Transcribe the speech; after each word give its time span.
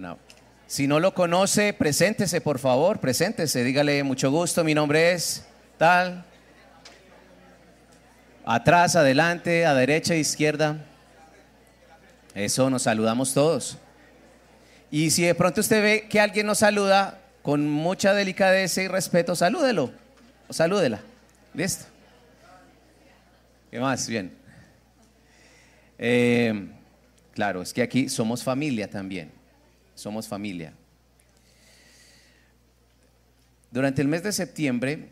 No. 0.00 0.18
Si 0.66 0.86
no 0.86 0.98
lo 0.98 1.12
conoce, 1.12 1.74
preséntese, 1.74 2.40
por 2.40 2.58
favor, 2.58 3.00
preséntese, 3.00 3.62
dígale 3.62 4.02
mucho 4.02 4.30
gusto, 4.30 4.64
mi 4.64 4.74
nombre 4.74 5.12
es 5.12 5.44
tal. 5.76 6.24
Atrás, 8.46 8.96
adelante, 8.96 9.66
a 9.66 9.74
derecha, 9.74 10.14
izquierda. 10.14 10.78
Eso, 12.34 12.70
nos 12.70 12.84
saludamos 12.84 13.34
todos. 13.34 13.76
Y 14.90 15.10
si 15.10 15.24
de 15.24 15.34
pronto 15.34 15.60
usted 15.60 15.82
ve 15.82 16.08
que 16.08 16.18
alguien 16.18 16.46
nos 16.46 16.60
saluda 16.60 17.18
con 17.42 17.68
mucha 17.68 18.14
delicadeza 18.14 18.80
y 18.80 18.88
respeto, 18.88 19.36
salúdelo 19.36 19.92
o 20.48 20.52
salúdela. 20.54 21.00
¿Listo? 21.52 21.84
¿Qué 23.70 23.78
más? 23.78 24.08
Bien. 24.08 24.32
Eh, 25.98 26.70
claro, 27.34 27.60
es 27.60 27.74
que 27.74 27.82
aquí 27.82 28.08
somos 28.08 28.42
familia 28.42 28.88
también 28.88 29.39
somos 30.00 30.26
familia. 30.26 30.72
Durante 33.70 34.02
el 34.02 34.08
mes 34.08 34.22
de 34.22 34.32
septiembre 34.32 35.10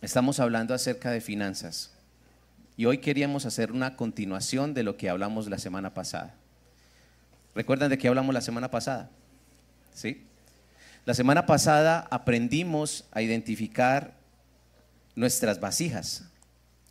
estamos 0.00 0.40
hablando 0.40 0.72
acerca 0.72 1.10
de 1.10 1.20
finanzas 1.20 1.92
y 2.76 2.86
hoy 2.86 2.98
queríamos 2.98 3.44
hacer 3.44 3.72
una 3.72 3.96
continuación 3.96 4.72
de 4.72 4.82
lo 4.82 4.96
que 4.96 5.10
hablamos 5.10 5.48
la 5.48 5.58
semana 5.58 5.92
pasada. 5.92 6.34
¿Recuerdan 7.54 7.90
de 7.90 7.98
qué 7.98 8.08
hablamos 8.08 8.32
la 8.32 8.40
semana 8.40 8.70
pasada? 8.70 9.10
¿Sí? 9.92 10.24
La 11.04 11.14
semana 11.14 11.44
pasada 11.44 12.06
aprendimos 12.10 13.04
a 13.10 13.20
identificar 13.20 14.14
nuestras 15.16 15.60
vasijas. 15.60 16.24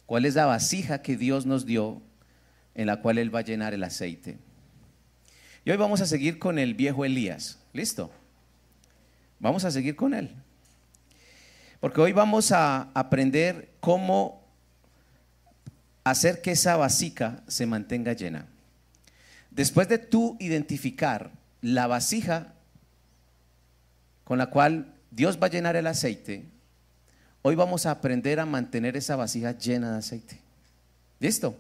¿Cuál 0.06 0.26
es 0.26 0.36
la 0.36 0.46
vasija 0.46 1.02
que 1.02 1.18
Dios 1.18 1.46
nos 1.46 1.66
dio 1.66 2.02
en 2.76 2.88
la 2.88 2.98
cual 2.98 3.18
Él 3.18 3.34
va 3.34 3.40
a 3.40 3.44
llenar 3.44 3.74
el 3.74 3.84
aceite? 3.84 4.38
Y 5.66 5.72
hoy 5.72 5.78
vamos 5.78 6.02
a 6.02 6.06
seguir 6.06 6.40
con 6.40 6.58
el 6.60 6.74
viejo 6.74 7.06
Elías. 7.06 7.60
¿Listo? 7.74 8.12
Vamos 9.40 9.66
a 9.66 9.72
seguir 9.72 9.96
con 9.96 10.14
él. 10.14 10.36
Porque 11.80 12.02
hoy 12.02 12.12
vamos 12.12 12.52
a 12.52 12.90
aprender 12.94 13.70
cómo 13.80 14.44
hacer 16.04 16.42
que 16.42 16.52
esa 16.52 16.76
vasija 16.78 17.44
se 17.48 17.66
mantenga 17.66 18.14
llena. 18.14 18.48
Después 19.52 19.88
de 19.88 19.98
tú 19.98 20.38
identificar 20.40 21.32
la 21.62 21.88
vasija 21.88 22.54
con 24.24 24.38
la 24.38 24.48
cual 24.48 24.94
Dios 25.12 25.40
va 25.42 25.48
a 25.48 25.50
llenar 25.50 25.76
el 25.76 25.88
aceite, 25.88 26.46
hoy 27.42 27.56
vamos 27.56 27.86
a 27.86 27.92
aprender 27.92 28.40
a 28.40 28.46
mantener 28.46 28.96
esa 28.96 29.16
vasija 29.16 29.58
llena 29.58 29.92
de 29.92 29.98
aceite. 29.98 30.42
¿Listo? 31.20 31.58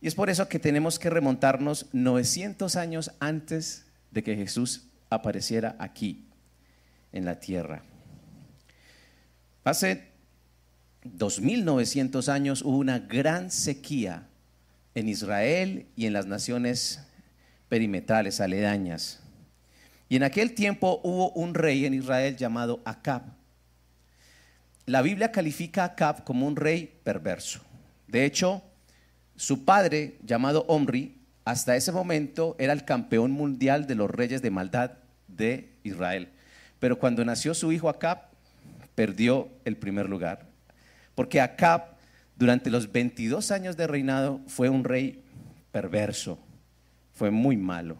Y 0.00 0.08
es 0.08 0.14
por 0.14 0.30
eso 0.30 0.48
que 0.48 0.58
tenemos 0.58 0.98
que 0.98 1.10
remontarnos 1.10 1.86
900 1.92 2.76
años 2.76 3.12
antes 3.20 3.86
de 4.10 4.22
que 4.22 4.36
Jesús 4.36 4.88
apareciera 5.10 5.76
aquí, 5.78 6.26
en 7.12 7.24
la 7.24 7.40
tierra. 7.40 7.82
Hace 9.64 10.10
2900 11.04 12.28
años 12.28 12.62
hubo 12.62 12.78
una 12.78 12.98
gran 12.98 13.50
sequía 13.50 14.28
en 14.94 15.08
Israel 15.08 15.86
y 15.96 16.06
en 16.06 16.12
las 16.12 16.26
naciones 16.26 17.00
perimetrales, 17.68 18.40
aledañas. 18.40 19.20
Y 20.08 20.16
en 20.16 20.24
aquel 20.24 20.54
tiempo 20.54 21.00
hubo 21.04 21.30
un 21.32 21.54
rey 21.54 21.84
en 21.84 21.94
Israel 21.94 22.36
llamado 22.36 22.80
Acab. 22.84 23.22
La 24.86 25.02
Biblia 25.02 25.30
califica 25.30 25.82
a 25.82 25.86
Acab 25.86 26.24
como 26.24 26.46
un 26.46 26.56
rey 26.56 26.98
perverso. 27.04 27.60
De 28.08 28.24
hecho, 28.24 28.62
su 29.40 29.64
padre, 29.64 30.18
llamado 30.22 30.66
Omri, 30.68 31.16
hasta 31.46 31.74
ese 31.74 31.92
momento 31.92 32.56
era 32.58 32.74
el 32.74 32.84
campeón 32.84 33.30
mundial 33.30 33.86
de 33.86 33.94
los 33.94 34.10
reyes 34.10 34.42
de 34.42 34.50
maldad 34.50 34.98
de 35.28 35.72
Israel. 35.82 36.28
Pero 36.78 36.98
cuando 36.98 37.24
nació 37.24 37.54
su 37.54 37.72
hijo 37.72 37.88
Acab, 37.88 38.18
perdió 38.94 39.48
el 39.64 39.78
primer 39.78 40.10
lugar. 40.10 40.46
Porque 41.14 41.40
Acab, 41.40 41.96
durante 42.36 42.68
los 42.68 42.92
22 42.92 43.50
años 43.50 43.78
de 43.78 43.86
reinado, 43.86 44.42
fue 44.46 44.68
un 44.68 44.84
rey 44.84 45.24
perverso, 45.72 46.38
fue 47.14 47.30
muy 47.30 47.56
malo. 47.56 47.96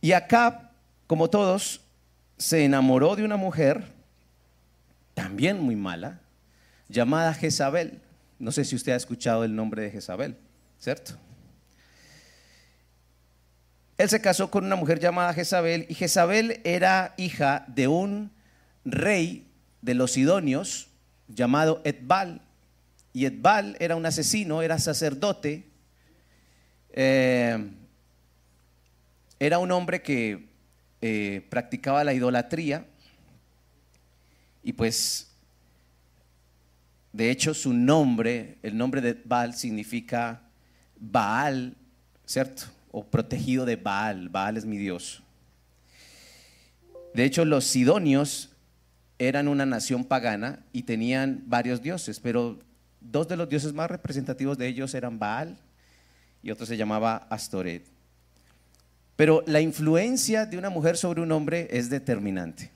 Y 0.00 0.10
Acab, 0.10 0.72
como 1.06 1.30
todos, 1.30 1.82
se 2.36 2.64
enamoró 2.64 3.14
de 3.14 3.22
una 3.22 3.36
mujer, 3.36 3.84
también 5.14 5.60
muy 5.60 5.76
mala, 5.76 6.18
llamada 6.88 7.32
Jezabel. 7.32 8.00
No 8.40 8.50
sé 8.50 8.64
si 8.64 8.74
usted 8.74 8.90
ha 8.90 8.96
escuchado 8.96 9.44
el 9.44 9.54
nombre 9.54 9.82
de 9.82 9.92
Jezabel. 9.92 10.36
¿Cierto? 10.78 11.12
Él 13.98 14.08
se 14.08 14.20
casó 14.20 14.50
con 14.50 14.64
una 14.64 14.76
mujer 14.76 15.00
llamada 15.00 15.34
Jezabel 15.34 15.86
y 15.88 15.94
Jezabel 15.94 16.60
era 16.62 17.14
hija 17.16 17.64
de 17.66 17.88
un 17.88 18.30
rey 18.84 19.48
de 19.82 19.94
los 19.94 20.12
Sidonios 20.12 20.88
llamado 21.26 21.82
Etbal. 21.84 22.40
Y 23.12 23.26
Etbal 23.26 23.76
era 23.80 23.96
un 23.96 24.06
asesino, 24.06 24.62
era 24.62 24.78
sacerdote, 24.78 25.66
eh, 26.92 27.70
era 29.40 29.58
un 29.58 29.72
hombre 29.72 30.00
que 30.00 30.46
eh, 31.00 31.46
practicaba 31.48 32.04
la 32.04 32.14
idolatría 32.14 32.86
y 34.62 34.72
pues 34.72 35.32
de 37.12 37.30
hecho 37.30 37.54
su 37.54 37.72
nombre, 37.72 38.58
el 38.62 38.76
nombre 38.76 39.00
de 39.00 39.10
Etbal 39.10 39.54
significa 39.54 40.42
Baal, 41.00 41.76
¿cierto? 42.26 42.64
O 42.90 43.04
protegido 43.04 43.64
de 43.64 43.76
Baal. 43.76 44.28
Baal 44.28 44.56
es 44.56 44.64
mi 44.64 44.76
Dios. 44.76 45.22
De 47.14 47.24
hecho, 47.24 47.44
los 47.44 47.64
sidonios 47.64 48.50
eran 49.18 49.48
una 49.48 49.66
nación 49.66 50.04
pagana 50.04 50.60
y 50.72 50.82
tenían 50.84 51.42
varios 51.46 51.82
dioses, 51.82 52.20
pero 52.20 52.58
dos 53.00 53.28
de 53.28 53.36
los 53.36 53.48
dioses 53.48 53.72
más 53.72 53.90
representativos 53.90 54.58
de 54.58 54.68
ellos 54.68 54.94
eran 54.94 55.18
Baal 55.18 55.58
y 56.42 56.50
otro 56.50 56.66
se 56.66 56.76
llamaba 56.76 57.26
Astoret. 57.30 57.84
Pero 59.16 59.42
la 59.46 59.60
influencia 59.60 60.46
de 60.46 60.58
una 60.58 60.70
mujer 60.70 60.96
sobre 60.96 61.20
un 61.20 61.32
hombre 61.32 61.66
es 61.72 61.90
determinante. 61.90 62.70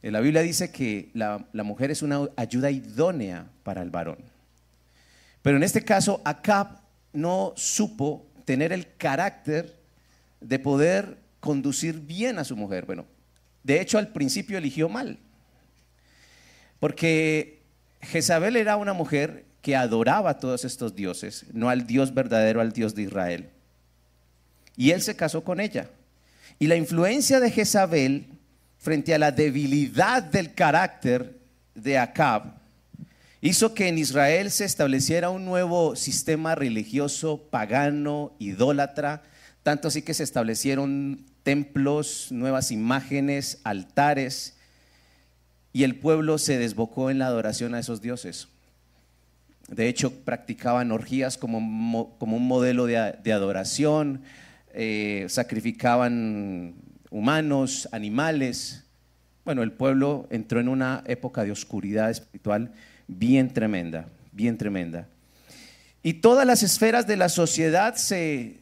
La 0.00 0.20
Biblia 0.20 0.42
dice 0.42 0.70
que 0.70 1.10
la, 1.14 1.46
la 1.52 1.62
mujer 1.62 1.90
es 1.90 2.02
una 2.02 2.28
ayuda 2.36 2.70
idónea 2.70 3.46
para 3.62 3.82
el 3.82 3.90
varón. 3.90 4.33
Pero 5.44 5.58
en 5.58 5.62
este 5.62 5.84
caso, 5.84 6.22
Acab 6.24 6.80
no 7.12 7.52
supo 7.54 8.26
tener 8.46 8.72
el 8.72 8.96
carácter 8.96 9.76
de 10.40 10.58
poder 10.58 11.18
conducir 11.38 12.00
bien 12.00 12.38
a 12.38 12.44
su 12.44 12.56
mujer. 12.56 12.86
Bueno, 12.86 13.04
de 13.62 13.78
hecho 13.78 13.98
al 13.98 14.08
principio 14.08 14.56
eligió 14.56 14.88
mal, 14.88 15.18
porque 16.80 17.60
Jezabel 18.00 18.56
era 18.56 18.78
una 18.78 18.94
mujer 18.94 19.44
que 19.60 19.76
adoraba 19.76 20.30
a 20.30 20.40
todos 20.40 20.64
estos 20.64 20.96
dioses, 20.96 21.44
no 21.52 21.68
al 21.68 21.86
Dios 21.86 22.14
verdadero, 22.14 22.62
al 22.62 22.72
Dios 22.72 22.94
de 22.94 23.02
Israel. 23.02 23.50
Y 24.78 24.92
él 24.92 25.02
se 25.02 25.14
casó 25.14 25.44
con 25.44 25.60
ella. 25.60 25.90
Y 26.58 26.68
la 26.68 26.76
influencia 26.76 27.38
de 27.38 27.50
Jezabel 27.50 28.28
frente 28.78 29.14
a 29.14 29.18
la 29.18 29.30
debilidad 29.30 30.22
del 30.22 30.54
carácter 30.54 31.38
de 31.74 31.98
Acab 31.98 32.63
hizo 33.44 33.74
que 33.74 33.88
en 33.88 33.98
Israel 33.98 34.50
se 34.50 34.64
estableciera 34.64 35.28
un 35.28 35.44
nuevo 35.44 35.96
sistema 35.96 36.54
religioso 36.54 37.42
pagano, 37.50 38.32
idólatra, 38.38 39.22
tanto 39.62 39.88
así 39.88 40.00
que 40.00 40.14
se 40.14 40.22
establecieron 40.22 41.26
templos, 41.42 42.28
nuevas 42.30 42.70
imágenes, 42.70 43.60
altares, 43.62 44.56
y 45.74 45.82
el 45.82 45.96
pueblo 45.96 46.38
se 46.38 46.56
desbocó 46.56 47.10
en 47.10 47.18
la 47.18 47.26
adoración 47.26 47.74
a 47.74 47.80
esos 47.80 48.00
dioses. 48.00 48.48
De 49.68 49.88
hecho, 49.88 50.24
practicaban 50.24 50.90
orgías 50.90 51.36
como, 51.36 52.16
como 52.18 52.38
un 52.38 52.48
modelo 52.48 52.86
de, 52.86 52.96
adoración, 53.30 54.22
eh, 54.72 55.26
sacrificaban 55.28 56.76
humanos, 57.10 57.90
animales. 57.92 58.83
Bueno, 59.44 59.62
el 59.62 59.72
pueblo 59.72 60.26
entró 60.30 60.60
en 60.60 60.68
una 60.68 61.02
época 61.06 61.44
de 61.44 61.52
oscuridad 61.52 62.10
espiritual 62.10 62.72
bien 63.06 63.52
tremenda, 63.52 64.08
bien 64.32 64.56
tremenda. 64.56 65.06
Y 66.02 66.14
todas 66.14 66.46
las 66.46 66.62
esferas 66.62 67.06
de 67.06 67.16
la 67.16 67.28
sociedad 67.28 67.94
se, 67.94 68.60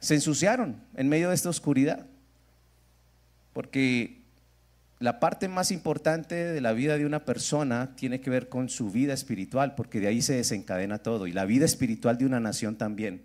se 0.00 0.14
ensuciaron 0.14 0.76
en 0.94 1.08
medio 1.08 1.28
de 1.28 1.34
esta 1.34 1.50
oscuridad. 1.50 2.06
Porque 3.52 4.20
la 4.98 5.20
parte 5.20 5.48
más 5.48 5.70
importante 5.70 6.34
de 6.34 6.60
la 6.60 6.72
vida 6.72 6.96
de 6.96 7.06
una 7.06 7.24
persona 7.24 7.96
tiene 7.96 8.20
que 8.20 8.30
ver 8.30 8.48
con 8.48 8.68
su 8.68 8.90
vida 8.90 9.12
espiritual, 9.12 9.74
porque 9.74 10.00
de 10.00 10.08
ahí 10.08 10.22
se 10.22 10.34
desencadena 10.34 10.98
todo. 10.98 11.26
Y 11.26 11.32
la 11.32 11.44
vida 11.44 11.66
espiritual 11.66 12.16
de 12.16 12.26
una 12.26 12.40
nación 12.40 12.76
también. 12.76 13.22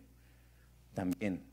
También. 0.93 1.50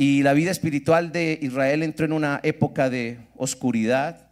Y 0.00 0.22
la 0.22 0.32
vida 0.32 0.50
espiritual 0.50 1.12
de 1.12 1.38
Israel 1.42 1.82
entró 1.82 2.06
en 2.06 2.14
una 2.14 2.40
época 2.42 2.88
de 2.88 3.20
oscuridad, 3.36 4.30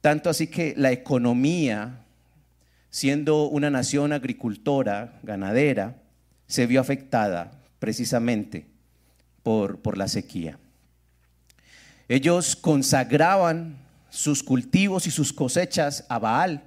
tanto 0.00 0.30
así 0.30 0.46
que 0.46 0.72
la 0.74 0.90
economía 0.90 2.06
siendo 2.88 3.46
una 3.46 3.68
nación 3.68 4.14
agricultora, 4.14 5.20
ganadera, 5.22 5.96
se 6.46 6.66
vio 6.66 6.80
afectada 6.80 7.52
precisamente 7.78 8.68
por, 9.42 9.80
por 9.80 9.98
la 9.98 10.08
sequía. 10.08 10.58
Ellos 12.08 12.56
consagraban 12.56 13.76
sus 14.08 14.42
cultivos 14.42 15.06
y 15.06 15.10
sus 15.10 15.30
cosechas 15.30 16.06
a 16.08 16.18
Baal, 16.18 16.62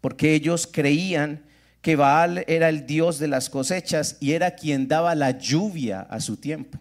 porque 0.00 0.32
ellos 0.32 0.66
creían 0.66 1.42
que 1.82 1.96
Baal 1.96 2.46
era 2.48 2.70
el 2.70 2.86
dios 2.86 3.18
de 3.18 3.28
las 3.28 3.50
cosechas 3.50 4.16
y 4.20 4.32
era 4.32 4.52
quien 4.52 4.88
daba 4.88 5.14
la 5.14 5.32
lluvia 5.32 6.00
a 6.00 6.20
su 6.20 6.38
tiempo. 6.38 6.78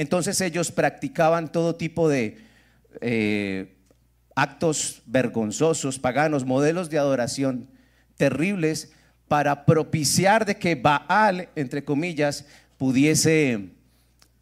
Entonces 0.00 0.40
ellos 0.40 0.72
practicaban 0.72 1.52
todo 1.52 1.76
tipo 1.76 2.08
de 2.08 2.38
eh, 3.02 3.76
actos 4.34 5.02
vergonzosos, 5.04 5.98
paganos, 5.98 6.46
modelos 6.46 6.88
de 6.88 6.98
adoración 6.98 7.68
terribles 8.16 8.92
para 9.28 9.66
propiciar 9.66 10.46
de 10.46 10.56
que 10.56 10.74
Baal, 10.74 11.50
entre 11.54 11.84
comillas, 11.84 12.46
pudiese 12.78 13.72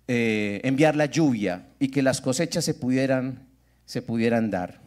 eh, 0.06 0.60
enviar 0.62 0.94
la 0.94 1.06
lluvia 1.06 1.66
y 1.80 1.88
que 1.88 2.02
las 2.02 2.20
cosechas 2.20 2.64
se 2.64 2.74
pudieran, 2.74 3.48
se 3.84 4.00
pudieran 4.00 4.52
dar. 4.52 4.80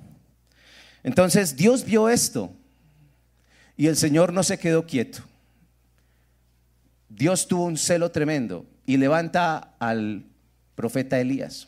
Entonces 1.04 1.58
Dios 1.58 1.84
vio 1.84 2.08
esto 2.08 2.50
y 3.76 3.88
el 3.88 3.98
Señor 3.98 4.32
no 4.32 4.42
se 4.42 4.58
quedó 4.58 4.86
quieto. 4.86 5.20
Dios 7.10 7.50
tuvo 7.50 7.66
un 7.66 7.76
celo 7.76 8.10
tremendo 8.10 8.66
y 8.86 8.96
levanta 8.96 9.76
al 9.78 10.31
profeta 10.82 11.20
Elías. 11.20 11.68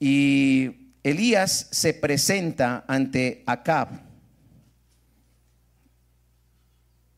Y 0.00 0.94
Elías 1.02 1.68
se 1.70 1.92
presenta 1.92 2.86
ante 2.88 3.42
Acab. 3.44 4.00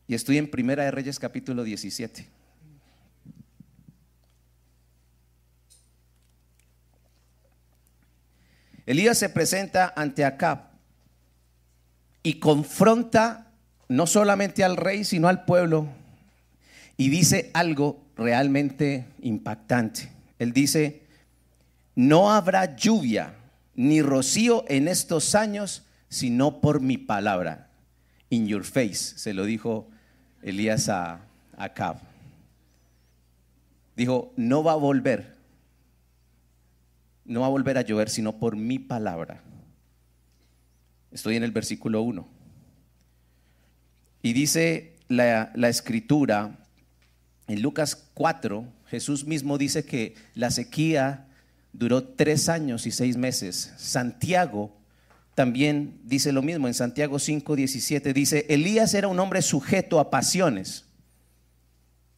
Y 0.07 0.13
estoy 0.13 0.37
en 0.37 0.51
Primera 0.51 0.83
de 0.83 0.91
Reyes 0.91 1.17
capítulo 1.17 1.63
17. 1.63 2.27
Elías 8.85 9.17
se 9.17 9.29
presenta 9.29 9.93
ante 9.95 10.25
Acab 10.25 10.71
y 12.21 12.33
confronta 12.33 13.53
no 13.87 14.07
solamente 14.07 14.65
al 14.65 14.75
rey, 14.75 15.05
sino 15.05 15.29
al 15.29 15.45
pueblo, 15.45 15.87
y 16.97 17.07
dice 17.07 17.49
algo 17.53 18.10
realmente 18.21 19.05
impactante. 19.21 20.11
Él 20.39 20.53
dice, 20.53 21.03
no 21.95 22.31
habrá 22.31 22.75
lluvia 22.75 23.35
ni 23.75 24.01
rocío 24.01 24.65
en 24.67 24.87
estos 24.87 25.35
años, 25.35 25.83
sino 26.09 26.61
por 26.61 26.81
mi 26.81 26.97
palabra. 26.97 27.69
In 28.29 28.47
your 28.47 28.63
face, 28.63 29.17
se 29.17 29.33
lo 29.33 29.45
dijo 29.45 29.89
Elías 30.41 30.89
a 30.89 31.21
Acab. 31.57 31.97
Dijo, 33.95 34.33
no 34.37 34.63
va 34.63 34.73
a 34.73 34.75
volver 34.75 35.41
no 37.31 37.41
va 37.41 37.47
a 37.47 37.49
volver 37.49 37.77
a 37.77 37.81
llover 37.81 38.09
sino 38.09 38.37
por 38.37 38.55
mi 38.55 38.79
palabra. 38.79 39.41
Estoy 41.11 41.35
en 41.35 41.43
el 41.43 41.51
versículo 41.51 42.01
1. 42.01 42.27
Y 44.23 44.33
dice 44.33 44.97
la, 45.07 45.51
la, 45.55 45.69
escritura, 45.69 46.60
en 47.51 47.61
Lucas 47.61 48.07
4, 48.13 48.65
Jesús 48.87 49.25
mismo 49.25 49.57
dice 49.57 49.85
que 49.85 50.15
la 50.35 50.51
sequía 50.51 51.27
duró 51.73 52.03
tres 52.03 52.49
años 52.49 52.85
y 52.85 52.91
seis 52.91 53.17
meses. 53.17 53.73
Santiago 53.77 54.75
también 55.35 55.99
dice 56.03 56.31
lo 56.31 56.41
mismo, 56.41 56.67
en 56.67 56.73
Santiago 56.73 57.19
5, 57.19 57.55
17 57.55 58.13
dice, 58.13 58.45
Elías 58.49 58.93
era 58.93 59.07
un 59.07 59.19
hombre 59.19 59.41
sujeto 59.41 59.99
a 59.99 60.09
pasiones, 60.09 60.85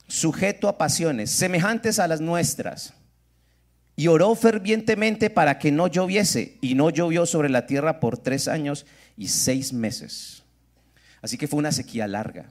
sujeto 0.07 0.67
a 0.67 0.77
pasiones, 0.77 1.29
semejantes 1.29 1.99
a 1.99 2.07
las 2.07 2.21
nuestras 2.21 2.93
y 3.95 4.07
oró 4.07 4.33
fervientemente 4.35 5.29
para 5.29 5.59
que 5.59 5.71
no 5.71 5.87
lloviese, 5.87 6.57
y 6.61 6.73
no 6.73 6.89
llovió 6.89 7.25
sobre 7.25 7.49
la 7.49 7.67
tierra 7.67 7.99
por 7.99 8.17
tres 8.17 8.47
años 8.47 8.85
y 9.15 9.27
seis 9.27 9.71
meses. 9.71 10.43
Así 11.21 11.37
que 11.37 11.47
fue 11.47 11.59
una 11.59 11.71
sequía 11.71 12.07
larga, 12.07 12.45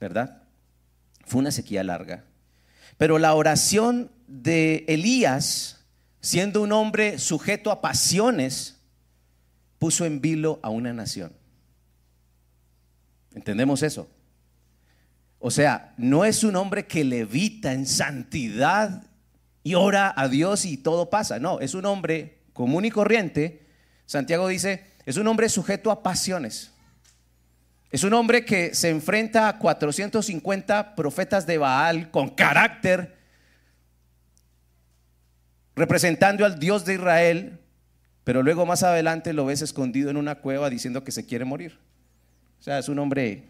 ¿verdad? 0.00 0.43
Fue 1.26 1.40
una 1.40 1.50
sequía 1.50 1.82
larga. 1.84 2.24
Pero 2.98 3.18
la 3.18 3.34
oración 3.34 4.10
de 4.26 4.84
Elías, 4.88 5.84
siendo 6.20 6.62
un 6.62 6.72
hombre 6.72 7.18
sujeto 7.18 7.70
a 7.70 7.80
pasiones, 7.80 8.80
puso 9.78 10.04
en 10.04 10.20
vilo 10.20 10.60
a 10.62 10.70
una 10.70 10.92
nación. 10.92 11.32
¿Entendemos 13.34 13.82
eso? 13.82 14.08
O 15.38 15.50
sea, 15.50 15.92
no 15.98 16.24
es 16.24 16.44
un 16.44 16.56
hombre 16.56 16.86
que 16.86 17.04
levita 17.04 17.72
en 17.72 17.86
santidad 17.86 19.04
y 19.62 19.74
ora 19.74 20.12
a 20.16 20.28
Dios 20.28 20.64
y 20.64 20.76
todo 20.76 21.10
pasa. 21.10 21.38
No, 21.38 21.60
es 21.60 21.74
un 21.74 21.84
hombre 21.84 22.38
común 22.52 22.84
y 22.84 22.90
corriente. 22.90 23.66
Santiago 24.06 24.48
dice, 24.48 24.86
es 25.04 25.16
un 25.16 25.26
hombre 25.26 25.48
sujeto 25.48 25.90
a 25.90 26.02
pasiones. 26.02 26.73
Es 27.94 28.02
un 28.02 28.12
hombre 28.12 28.44
que 28.44 28.74
se 28.74 28.90
enfrenta 28.90 29.48
a 29.48 29.56
450 29.56 30.96
profetas 30.96 31.46
de 31.46 31.58
Baal 31.58 32.10
con 32.10 32.30
carácter, 32.30 33.14
representando 35.76 36.44
al 36.44 36.58
Dios 36.58 36.84
de 36.84 36.94
Israel, 36.94 37.60
pero 38.24 38.42
luego 38.42 38.66
más 38.66 38.82
adelante 38.82 39.32
lo 39.32 39.46
ves 39.46 39.62
escondido 39.62 40.10
en 40.10 40.16
una 40.16 40.40
cueva 40.40 40.70
diciendo 40.70 41.04
que 41.04 41.12
se 41.12 41.24
quiere 41.24 41.44
morir. 41.44 41.78
O 42.58 42.64
sea, 42.64 42.80
es 42.80 42.88
un 42.88 42.98
hombre 42.98 43.44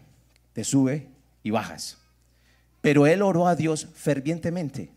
de 0.53 0.63
sube 0.63 1.07
y 1.41 1.49
bajas. 1.49 1.97
Pero 2.81 3.07
él 3.07 3.23
oró 3.23 3.47
a 3.47 3.55
Dios 3.55 3.87
fervientemente. 3.95 4.91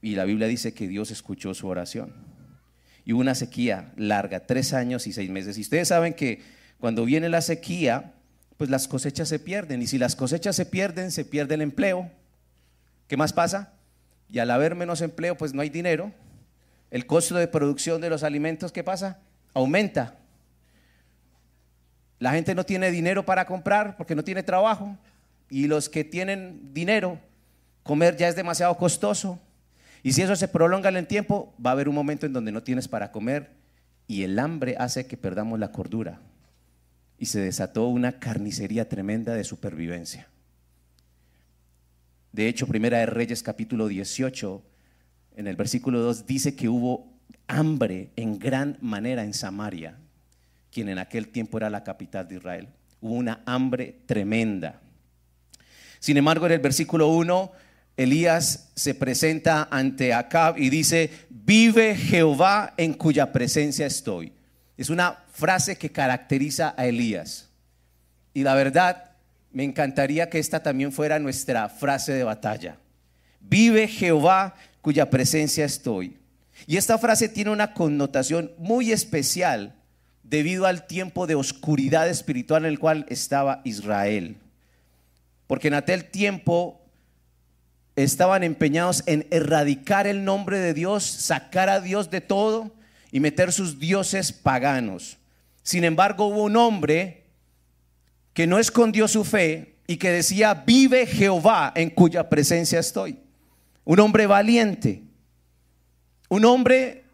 Y 0.00 0.14
la 0.14 0.24
Biblia 0.24 0.46
dice 0.46 0.72
que 0.72 0.88
Dios 0.88 1.10
escuchó 1.10 1.52
su 1.52 1.68
oración. 1.68 2.14
Y 3.04 3.12
hubo 3.12 3.20
una 3.20 3.34
sequía 3.34 3.92
larga, 3.98 4.46
tres 4.46 4.72
años 4.72 5.06
y 5.06 5.12
seis 5.12 5.28
meses. 5.28 5.58
Y 5.58 5.60
ustedes 5.60 5.88
saben 5.88 6.14
que 6.14 6.58
cuando 6.80 7.04
viene 7.04 7.28
la 7.28 7.42
sequía, 7.42 8.14
pues 8.56 8.70
las 8.70 8.88
cosechas 8.88 9.28
se 9.28 9.38
pierden. 9.38 9.82
Y 9.82 9.86
si 9.86 9.98
las 9.98 10.16
cosechas 10.16 10.56
se 10.56 10.66
pierden, 10.66 11.10
se 11.10 11.24
pierde 11.24 11.54
el 11.54 11.62
empleo. 11.62 12.10
¿Qué 13.06 13.16
más 13.16 13.32
pasa? 13.32 13.74
Y 14.28 14.38
al 14.38 14.50
haber 14.50 14.74
menos 14.74 15.00
empleo, 15.02 15.36
pues 15.36 15.54
no 15.54 15.62
hay 15.62 15.68
dinero. 15.68 16.12
El 16.90 17.06
costo 17.06 17.36
de 17.36 17.48
producción 17.48 18.00
de 18.00 18.10
los 18.10 18.22
alimentos, 18.22 18.72
¿qué 18.72 18.82
pasa? 18.82 19.18
Aumenta. 19.54 20.16
La 22.18 22.32
gente 22.32 22.54
no 22.54 22.64
tiene 22.64 22.90
dinero 22.90 23.24
para 23.24 23.46
comprar 23.46 23.96
porque 23.96 24.14
no 24.14 24.24
tiene 24.24 24.42
trabajo. 24.42 24.96
Y 25.48 25.66
los 25.66 25.88
que 25.88 26.04
tienen 26.04 26.72
dinero, 26.72 27.18
comer 27.82 28.16
ya 28.16 28.28
es 28.28 28.36
demasiado 28.36 28.76
costoso. 28.76 29.38
Y 30.02 30.12
si 30.12 30.22
eso 30.22 30.36
se 30.36 30.48
prolonga 30.48 30.88
en 30.88 30.96
el 30.96 31.06
tiempo, 31.06 31.54
va 31.64 31.70
a 31.70 31.72
haber 31.74 31.88
un 31.88 31.94
momento 31.94 32.26
en 32.26 32.32
donde 32.32 32.52
no 32.52 32.62
tienes 32.62 32.88
para 32.88 33.12
comer 33.12 33.50
y 34.06 34.24
el 34.24 34.38
hambre 34.38 34.76
hace 34.78 35.06
que 35.06 35.16
perdamos 35.16 35.58
la 35.60 35.70
cordura. 35.70 36.20
Y 37.20 37.26
se 37.26 37.38
desató 37.38 37.86
una 37.86 38.18
carnicería 38.18 38.88
tremenda 38.88 39.34
de 39.34 39.44
supervivencia. 39.44 40.26
De 42.32 42.48
hecho, 42.48 42.66
Primera 42.66 42.98
de 42.98 43.06
Reyes 43.06 43.42
capítulo 43.42 43.86
18, 43.86 44.62
en 45.36 45.46
el 45.46 45.54
versículo 45.54 46.00
2, 46.00 46.26
dice 46.26 46.56
que 46.56 46.68
hubo 46.68 47.12
hambre 47.46 48.10
en 48.16 48.38
gran 48.38 48.78
manera 48.80 49.22
en 49.22 49.34
Samaria, 49.34 49.98
quien 50.72 50.88
en 50.88 50.98
aquel 50.98 51.28
tiempo 51.28 51.58
era 51.58 51.70
la 51.70 51.84
capital 51.84 52.26
de 52.26 52.36
Israel. 52.36 52.68
Hubo 53.00 53.14
una 53.14 53.42
hambre 53.44 53.98
tremenda. 54.06 54.80
Sin 55.98 56.16
embargo, 56.16 56.46
en 56.46 56.52
el 56.52 56.60
versículo 56.60 57.08
1 57.08 57.52
Elías 57.98 58.70
se 58.74 58.94
presenta 58.94 59.68
ante 59.70 60.14
Acab 60.14 60.56
y 60.56 60.70
dice, 60.70 61.10
vive 61.28 61.94
Jehová 61.94 62.72
en 62.78 62.94
cuya 62.94 63.30
presencia 63.30 63.84
estoy. 63.84 64.32
Es 64.80 64.88
una 64.88 65.18
frase 65.34 65.76
que 65.76 65.92
caracteriza 65.92 66.72
a 66.74 66.86
Elías. 66.86 67.50
Y 68.32 68.44
la 68.44 68.54
verdad, 68.54 69.10
me 69.52 69.62
encantaría 69.62 70.30
que 70.30 70.38
esta 70.38 70.62
también 70.62 70.90
fuera 70.90 71.18
nuestra 71.18 71.68
frase 71.68 72.14
de 72.14 72.24
batalla. 72.24 72.78
Vive 73.40 73.86
Jehová 73.88 74.54
cuya 74.80 75.10
presencia 75.10 75.66
estoy. 75.66 76.16
Y 76.66 76.78
esta 76.78 76.96
frase 76.96 77.28
tiene 77.28 77.50
una 77.50 77.74
connotación 77.74 78.52
muy 78.56 78.90
especial 78.90 79.74
debido 80.22 80.64
al 80.64 80.86
tiempo 80.86 81.26
de 81.26 81.34
oscuridad 81.34 82.08
espiritual 82.08 82.64
en 82.64 82.70
el 82.70 82.78
cual 82.78 83.04
estaba 83.10 83.60
Israel. 83.64 84.38
Porque 85.46 85.68
en 85.68 85.74
aquel 85.74 86.06
tiempo 86.06 86.80
estaban 87.96 88.42
empeñados 88.42 89.02
en 89.04 89.26
erradicar 89.30 90.06
el 90.06 90.24
nombre 90.24 90.58
de 90.58 90.72
Dios, 90.72 91.04
sacar 91.04 91.68
a 91.68 91.82
Dios 91.82 92.08
de 92.08 92.22
todo 92.22 92.79
y 93.12 93.20
meter 93.20 93.52
sus 93.52 93.78
dioses 93.78 94.32
paganos. 94.32 95.18
Sin 95.62 95.84
embargo, 95.84 96.26
hubo 96.26 96.44
un 96.44 96.56
hombre 96.56 97.24
que 98.32 98.46
no 98.46 98.58
escondió 98.58 99.08
su 99.08 99.24
fe 99.24 99.76
y 99.86 99.96
que 99.96 100.10
decía, 100.10 100.54
vive 100.54 101.06
Jehová 101.06 101.72
en 101.74 101.90
cuya 101.90 102.28
presencia 102.28 102.78
estoy. 102.78 103.18
Un 103.84 103.98
hombre 103.98 104.26
valiente, 104.26 105.02
un 106.28 106.44
hombre 106.44 107.04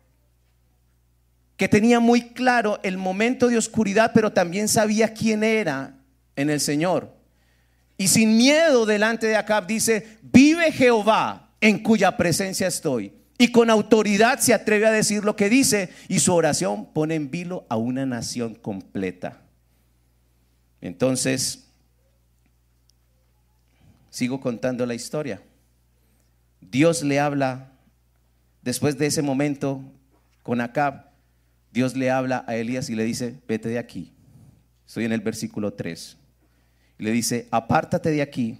que 1.56 1.68
tenía 1.68 2.00
muy 2.00 2.32
claro 2.32 2.78
el 2.82 2.98
momento 2.98 3.48
de 3.48 3.56
oscuridad, 3.56 4.12
pero 4.12 4.32
también 4.32 4.68
sabía 4.68 5.14
quién 5.14 5.42
era 5.42 5.94
en 6.36 6.50
el 6.50 6.60
Señor. 6.60 7.14
Y 7.96 8.08
sin 8.08 8.36
miedo 8.36 8.84
delante 8.84 9.26
de 9.26 9.36
Acab 9.36 9.66
dice, 9.66 10.18
vive 10.22 10.70
Jehová 10.70 11.54
en 11.62 11.78
cuya 11.78 12.16
presencia 12.16 12.66
estoy. 12.66 13.14
Y 13.38 13.48
con 13.48 13.68
autoridad 13.68 14.38
se 14.38 14.54
atreve 14.54 14.86
a 14.86 14.90
decir 14.90 15.24
lo 15.24 15.36
que 15.36 15.50
dice 15.50 15.90
y 16.08 16.20
su 16.20 16.34
oración 16.34 16.86
pone 16.92 17.14
en 17.14 17.30
vilo 17.30 17.66
a 17.68 17.76
una 17.76 18.06
nación 18.06 18.54
completa. 18.54 19.42
Entonces, 20.80 21.66
sigo 24.10 24.40
contando 24.40 24.86
la 24.86 24.94
historia. 24.94 25.42
Dios 26.60 27.02
le 27.02 27.20
habla, 27.20 27.72
después 28.62 28.96
de 28.96 29.06
ese 29.06 29.20
momento 29.20 29.82
con 30.42 30.60
Acab, 30.60 31.10
Dios 31.72 31.94
le 31.94 32.10
habla 32.10 32.44
a 32.46 32.56
Elías 32.56 32.88
y 32.88 32.94
le 32.94 33.04
dice, 33.04 33.38
vete 33.46 33.68
de 33.68 33.78
aquí. 33.78 34.12
Estoy 34.86 35.04
en 35.04 35.12
el 35.12 35.20
versículo 35.20 35.74
3. 35.74 36.16
Y 36.98 37.04
le 37.04 37.12
dice, 37.12 37.48
apártate 37.50 38.10
de 38.10 38.22
aquí 38.22 38.58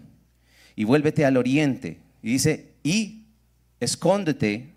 y 0.74 0.84
vuélvete 0.84 1.24
al 1.24 1.38
oriente. 1.38 2.00
Y 2.22 2.32
dice, 2.32 2.74
y 2.82 3.25
escóndete 3.80 4.72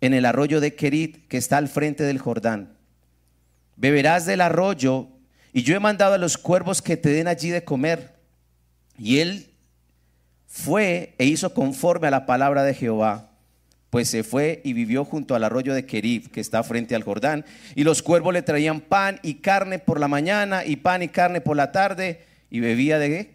en 0.00 0.14
el 0.14 0.24
arroyo 0.24 0.60
de 0.60 0.74
Kerit 0.74 1.26
que 1.28 1.36
está 1.36 1.56
al 1.56 1.68
frente 1.68 2.04
del 2.04 2.18
Jordán. 2.18 2.76
Beberás 3.76 4.26
del 4.26 4.40
arroyo 4.40 5.08
y 5.52 5.62
yo 5.62 5.74
he 5.74 5.80
mandado 5.80 6.14
a 6.14 6.18
los 6.18 6.36
cuervos 6.38 6.82
que 6.82 6.96
te 6.96 7.10
den 7.10 7.28
allí 7.28 7.50
de 7.50 7.64
comer. 7.64 8.14
Y 8.98 9.18
él 9.18 9.50
fue 10.46 11.14
e 11.18 11.26
hizo 11.26 11.54
conforme 11.54 12.08
a 12.08 12.10
la 12.10 12.26
palabra 12.26 12.62
de 12.64 12.74
Jehová, 12.74 13.30
pues 13.90 14.08
se 14.08 14.22
fue 14.22 14.60
y 14.64 14.72
vivió 14.72 15.04
junto 15.04 15.34
al 15.34 15.44
arroyo 15.44 15.74
de 15.74 15.86
Kerib, 15.86 16.30
que 16.30 16.40
está 16.40 16.62
frente 16.62 16.94
al 16.94 17.04
Jordán. 17.04 17.44
Y 17.74 17.84
los 17.84 18.02
cuervos 18.02 18.34
le 18.34 18.42
traían 18.42 18.80
pan 18.80 19.20
y 19.22 19.34
carne 19.34 19.78
por 19.78 20.00
la 20.00 20.08
mañana 20.08 20.64
y 20.64 20.76
pan 20.76 21.02
y 21.02 21.08
carne 21.08 21.40
por 21.40 21.56
la 21.56 21.72
tarde 21.72 22.24
y 22.50 22.60
bebía 22.60 22.98
de 22.98 23.34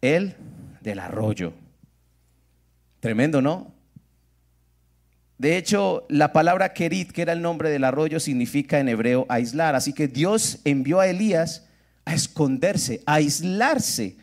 él 0.00 0.34
del 0.80 0.98
arroyo. 0.98 1.52
Tremendo, 3.00 3.42
¿no? 3.42 3.72
De 5.42 5.56
hecho, 5.56 6.06
la 6.08 6.32
palabra 6.32 6.72
Kerit, 6.72 7.10
que 7.10 7.20
era 7.20 7.32
el 7.32 7.42
nombre 7.42 7.68
del 7.68 7.82
arroyo, 7.82 8.20
significa 8.20 8.78
en 8.78 8.88
hebreo 8.88 9.26
aislar. 9.28 9.74
Así 9.74 9.92
que 9.92 10.06
Dios 10.06 10.60
envió 10.64 11.00
a 11.00 11.08
Elías 11.08 11.66
a 12.04 12.14
esconderse, 12.14 13.02
a 13.06 13.14
aislarse 13.14 14.14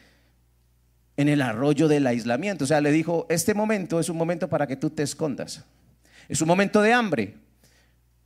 en 1.17 1.27
el 1.27 1.41
arroyo 1.41 1.89
del 1.89 2.07
aislamiento. 2.07 2.63
O 2.63 2.67
sea, 2.67 2.79
le 2.79 2.93
dijo, 2.93 3.25
este 3.29 3.53
momento 3.53 3.99
es 3.99 4.07
un 4.07 4.15
momento 4.15 4.47
para 4.47 4.65
que 4.65 4.77
tú 4.77 4.91
te 4.91 5.03
escondas. 5.03 5.65
Es 6.29 6.41
un 6.41 6.47
momento 6.47 6.81
de 6.81 6.93
hambre. 6.93 7.35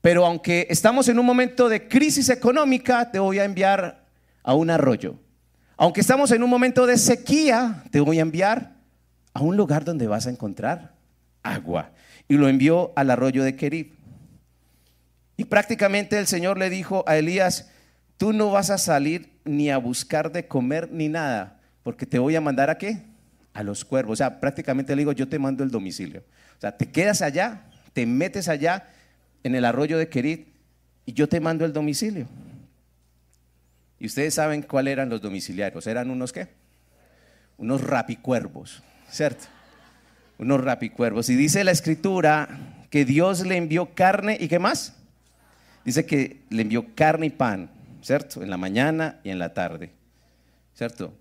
Pero 0.01 0.23
aunque 0.27 0.67
estamos 0.69 1.07
en 1.07 1.17
un 1.17 1.25
momento 1.25 1.69
de 1.69 1.87
crisis 1.87 2.29
económica, 2.29 3.09
te 3.09 3.17
voy 3.17 3.39
a 3.39 3.45
enviar 3.45 4.05
a 4.43 4.53
un 4.53 4.69
arroyo. 4.69 5.15
Aunque 5.77 6.01
estamos 6.01 6.29
en 6.29 6.43
un 6.43 6.49
momento 6.51 6.85
de 6.85 6.99
sequía, 6.99 7.85
te 7.89 7.99
voy 8.01 8.19
a 8.19 8.21
enviar 8.21 8.75
a 9.33 9.41
un 9.41 9.57
lugar 9.57 9.83
donde 9.83 10.05
vas 10.05 10.27
a 10.27 10.29
encontrar 10.29 10.93
agua. 11.41 11.89
Y 12.27 12.37
lo 12.37 12.47
envió 12.47 12.93
al 12.95 13.11
arroyo 13.11 13.43
de 13.43 13.55
Kerib. 13.55 13.93
Y 15.37 15.45
prácticamente 15.45 16.17
el 16.19 16.27
Señor 16.27 16.57
le 16.57 16.69
dijo 16.69 17.03
a 17.07 17.17
Elías, 17.17 17.69
tú 18.17 18.33
no 18.33 18.51
vas 18.51 18.69
a 18.69 18.77
salir 18.77 19.31
ni 19.45 19.69
a 19.69 19.77
buscar 19.77 20.31
de 20.31 20.47
comer 20.47 20.91
ni 20.91 21.09
nada, 21.09 21.59
porque 21.83 22.05
te 22.05 22.19
voy 22.19 22.35
a 22.35 22.41
mandar 22.41 22.69
a 22.69 22.77
qué? 22.77 23.03
A 23.53 23.63
los 23.63 23.83
cuervos. 23.83 24.13
O 24.13 24.15
sea, 24.17 24.39
prácticamente 24.39 24.95
le 24.95 25.01
digo, 25.01 25.11
yo 25.11 25.27
te 25.27 25.39
mando 25.39 25.63
el 25.63 25.71
domicilio. 25.71 26.23
O 26.57 26.61
sea, 26.61 26.77
te 26.77 26.89
quedas 26.89 27.21
allá, 27.21 27.63
te 27.93 28.05
metes 28.05 28.47
allá 28.47 28.87
en 29.43 29.55
el 29.55 29.65
arroyo 29.65 29.97
de 29.97 30.07
Kerit 30.07 30.47
y 31.05 31.13
yo 31.13 31.27
te 31.27 31.39
mando 31.39 31.65
el 31.65 31.73
domicilio. 31.73 32.27
Y 33.99 34.05
ustedes 34.05 34.33
saben 34.33 34.61
cuáles 34.61 34.93
eran 34.93 35.09
los 35.09 35.21
domiciliarios. 35.21 35.87
¿Eran 35.87 36.09
unos 36.09 36.33
qué? 36.33 36.47
Unos 37.57 37.81
rapicuervos, 37.81 38.83
¿cierto? 39.09 39.45
Unos 40.37 40.61
rapicuervos. 40.63 41.29
Y 41.29 41.35
dice 41.35 41.63
la 41.63 41.71
escritura 41.71 42.85
que 42.89 43.05
Dios 43.05 43.45
le 43.45 43.57
envió 43.57 43.93
carne 43.95 44.37
y 44.39 44.47
qué 44.47 44.59
más? 44.59 44.95
Dice 45.85 46.05
que 46.05 46.41
le 46.49 46.61
envió 46.61 46.95
carne 46.95 47.27
y 47.27 47.29
pan, 47.29 47.69
¿cierto? 48.01 48.41
En 48.41 48.49
la 48.49 48.57
mañana 48.57 49.19
y 49.23 49.29
en 49.29 49.39
la 49.39 49.53
tarde, 49.53 49.91
¿cierto? 50.73 51.13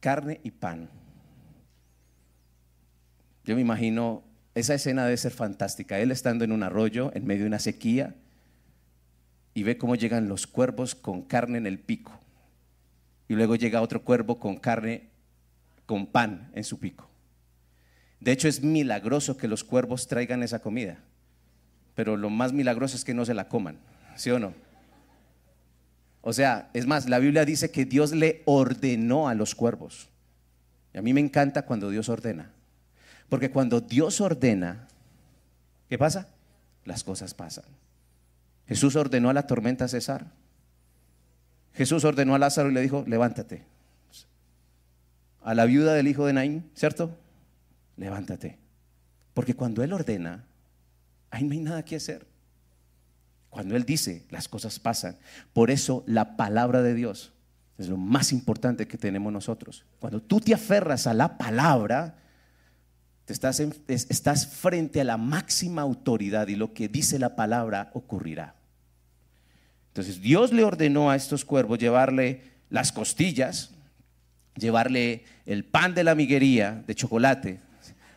Carne 0.00 0.40
y 0.42 0.50
pan. 0.50 0.90
Yo 3.44 3.54
me 3.54 3.62
imagino, 3.62 4.22
esa 4.54 4.74
escena 4.74 5.04
debe 5.04 5.16
ser 5.16 5.32
fantástica. 5.32 5.98
Él 5.98 6.10
estando 6.10 6.44
en 6.44 6.52
un 6.52 6.62
arroyo, 6.62 7.10
en 7.14 7.26
medio 7.26 7.42
de 7.42 7.48
una 7.48 7.58
sequía, 7.58 8.14
y 9.54 9.62
ve 9.62 9.78
cómo 9.78 9.96
llegan 9.96 10.28
los 10.28 10.46
cuervos 10.46 10.94
con 10.94 11.22
carne 11.22 11.58
en 11.58 11.66
el 11.66 11.78
pico. 11.78 12.18
Y 13.28 13.34
luego 13.34 13.56
llega 13.56 13.82
otro 13.82 14.02
cuervo 14.02 14.38
con 14.38 14.56
carne, 14.56 15.08
con 15.86 16.06
pan 16.06 16.50
en 16.54 16.64
su 16.64 16.78
pico. 16.78 17.09
De 18.20 18.32
hecho, 18.32 18.48
es 18.48 18.62
milagroso 18.62 19.36
que 19.36 19.48
los 19.48 19.64
cuervos 19.64 20.06
traigan 20.06 20.42
esa 20.42 20.60
comida. 20.60 20.98
Pero 21.94 22.16
lo 22.16 22.30
más 22.30 22.52
milagroso 22.52 22.96
es 22.96 23.04
que 23.04 23.14
no 23.14 23.24
se 23.24 23.34
la 23.34 23.48
coman, 23.48 23.78
¿sí 24.16 24.30
o 24.30 24.38
no? 24.38 24.54
O 26.22 26.32
sea, 26.32 26.70
es 26.74 26.86
más, 26.86 27.08
la 27.08 27.18
Biblia 27.18 27.44
dice 27.44 27.70
que 27.70 27.86
Dios 27.86 28.12
le 28.12 28.42
ordenó 28.44 29.28
a 29.28 29.34
los 29.34 29.54
cuervos. 29.54 30.08
Y 30.92 30.98
a 30.98 31.02
mí 31.02 31.14
me 31.14 31.20
encanta 31.20 31.62
cuando 31.62 31.88
Dios 31.88 32.08
ordena. 32.08 32.50
Porque 33.28 33.50
cuando 33.50 33.80
Dios 33.80 34.20
ordena, 34.20 34.88
¿qué 35.88 35.96
pasa? 35.96 36.28
Las 36.84 37.04
cosas 37.04 37.32
pasan. 37.32 37.64
Jesús 38.66 38.96
ordenó 38.96 39.30
a 39.30 39.34
la 39.34 39.46
tormenta 39.46 39.88
cesar. 39.88 40.26
Jesús 41.72 42.04
ordenó 42.04 42.34
a 42.34 42.38
Lázaro 42.38 42.70
y 42.70 42.74
le 42.74 42.82
dijo, 42.82 43.04
levántate. 43.06 43.64
A 45.42 45.54
la 45.54 45.64
viuda 45.64 45.94
del 45.94 46.08
hijo 46.08 46.26
de 46.26 46.34
Naín, 46.34 46.70
¿cierto? 46.74 47.16
Levántate. 48.00 48.58
Porque 49.34 49.54
cuando 49.54 49.84
Él 49.84 49.92
ordena, 49.92 50.46
ahí 51.30 51.44
no 51.44 51.52
hay 51.52 51.60
nada 51.60 51.84
que 51.84 51.96
hacer. 51.96 52.26
Cuando 53.50 53.76
Él 53.76 53.84
dice, 53.84 54.24
las 54.30 54.48
cosas 54.48 54.78
pasan. 54.80 55.18
Por 55.52 55.70
eso 55.70 56.02
la 56.06 56.36
palabra 56.38 56.80
de 56.80 56.94
Dios 56.94 57.32
es 57.76 57.88
lo 57.88 57.98
más 57.98 58.32
importante 58.32 58.88
que 58.88 58.96
tenemos 58.96 59.32
nosotros. 59.32 59.84
Cuando 59.98 60.22
tú 60.22 60.40
te 60.40 60.54
aferras 60.54 61.06
a 61.06 61.12
la 61.12 61.36
palabra, 61.36 62.16
estás, 63.26 63.60
estás 63.60 64.46
frente 64.46 65.02
a 65.02 65.04
la 65.04 65.18
máxima 65.18 65.82
autoridad 65.82 66.48
y 66.48 66.56
lo 66.56 66.72
que 66.72 66.88
dice 66.88 67.18
la 67.18 67.36
palabra 67.36 67.90
ocurrirá. 67.92 68.54
Entonces 69.88 70.22
Dios 70.22 70.52
le 70.54 70.64
ordenó 70.64 71.10
a 71.10 71.16
estos 71.16 71.44
cuervos 71.44 71.78
llevarle 71.78 72.44
las 72.70 72.92
costillas, 72.92 73.72
llevarle 74.56 75.24
el 75.44 75.66
pan 75.66 75.94
de 75.94 76.04
la 76.04 76.14
miguería 76.14 76.82
de 76.86 76.94
chocolate, 76.94 77.60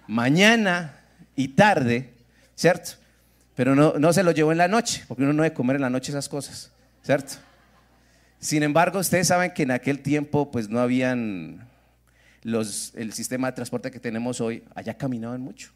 mañana 0.07 0.99
y 1.35 1.49
tarde, 1.49 2.13
¿cierto? 2.55 2.91
Pero 3.55 3.75
no, 3.75 3.93
no 3.99 4.13
se 4.13 4.23
lo 4.23 4.31
llevó 4.31 4.51
en 4.51 4.57
la 4.57 4.67
noche, 4.67 5.03
porque 5.07 5.23
uno 5.23 5.33
no 5.33 5.43
debe 5.43 5.53
comer 5.53 5.75
en 5.75 5.83
la 5.83 5.89
noche 5.89 6.11
esas 6.11 6.29
cosas, 6.29 6.71
¿cierto? 7.03 7.35
Sin 8.39 8.63
embargo, 8.63 8.99
ustedes 8.99 9.27
saben 9.27 9.51
que 9.51 9.63
en 9.63 9.71
aquel 9.71 9.99
tiempo 9.99 10.51
pues 10.51 10.69
no 10.69 10.79
habían 10.79 11.67
los, 12.41 12.93
el 12.95 13.13
sistema 13.13 13.47
de 13.47 13.53
transporte 13.53 13.91
que 13.91 13.99
tenemos 13.99 14.41
hoy, 14.41 14.63
allá 14.75 14.97
caminaban 14.97 15.41
mucho, 15.41 15.71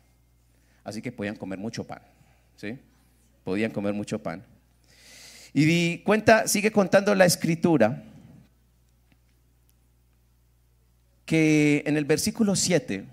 así 0.83 1.01
que 1.01 1.11
podían 1.11 1.35
comer 1.35 1.59
mucho 1.59 1.85
pan, 1.85 2.01
¿sí? 2.55 2.77
Podían 3.43 3.71
comer 3.71 3.93
mucho 3.93 4.21
pan. 4.21 4.43
Y 5.53 5.99
cuenta, 5.99 6.47
sigue 6.47 6.71
contando 6.71 7.15
la 7.15 7.25
escritura 7.25 8.03
que 11.25 11.83
en 11.85 11.97
el 11.97 12.05
versículo 12.05 12.55
7 12.55 13.05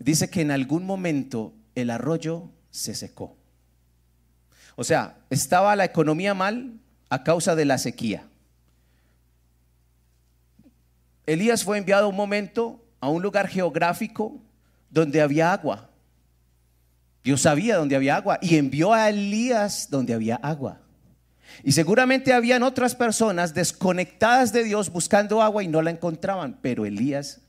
dice 0.00 0.30
que 0.30 0.40
en 0.40 0.50
algún 0.50 0.84
momento 0.84 1.54
el 1.74 1.90
arroyo 1.90 2.50
se 2.70 2.94
secó. 2.94 3.36
O 4.74 4.82
sea, 4.82 5.18
estaba 5.28 5.76
la 5.76 5.84
economía 5.84 6.34
mal 6.34 6.80
a 7.10 7.22
causa 7.22 7.54
de 7.54 7.66
la 7.66 7.78
sequía. 7.78 8.26
Elías 11.26 11.62
fue 11.62 11.78
enviado 11.78 12.08
un 12.08 12.16
momento 12.16 12.84
a 12.98 13.08
un 13.08 13.22
lugar 13.22 13.46
geográfico 13.46 14.40
donde 14.88 15.20
había 15.20 15.52
agua. 15.52 15.90
Dios 17.22 17.42
sabía 17.42 17.76
dónde 17.76 17.94
había 17.94 18.16
agua 18.16 18.38
y 18.40 18.56
envió 18.56 18.94
a 18.94 19.10
Elías 19.10 19.88
donde 19.90 20.14
había 20.14 20.36
agua. 20.36 20.80
Y 21.62 21.72
seguramente 21.72 22.32
habían 22.32 22.62
otras 22.62 22.94
personas 22.94 23.52
desconectadas 23.52 24.52
de 24.52 24.64
Dios 24.64 24.90
buscando 24.90 25.42
agua 25.42 25.62
y 25.62 25.68
no 25.68 25.82
la 25.82 25.90
encontraban, 25.90 26.58
pero 26.62 26.86
Elías 26.86 27.42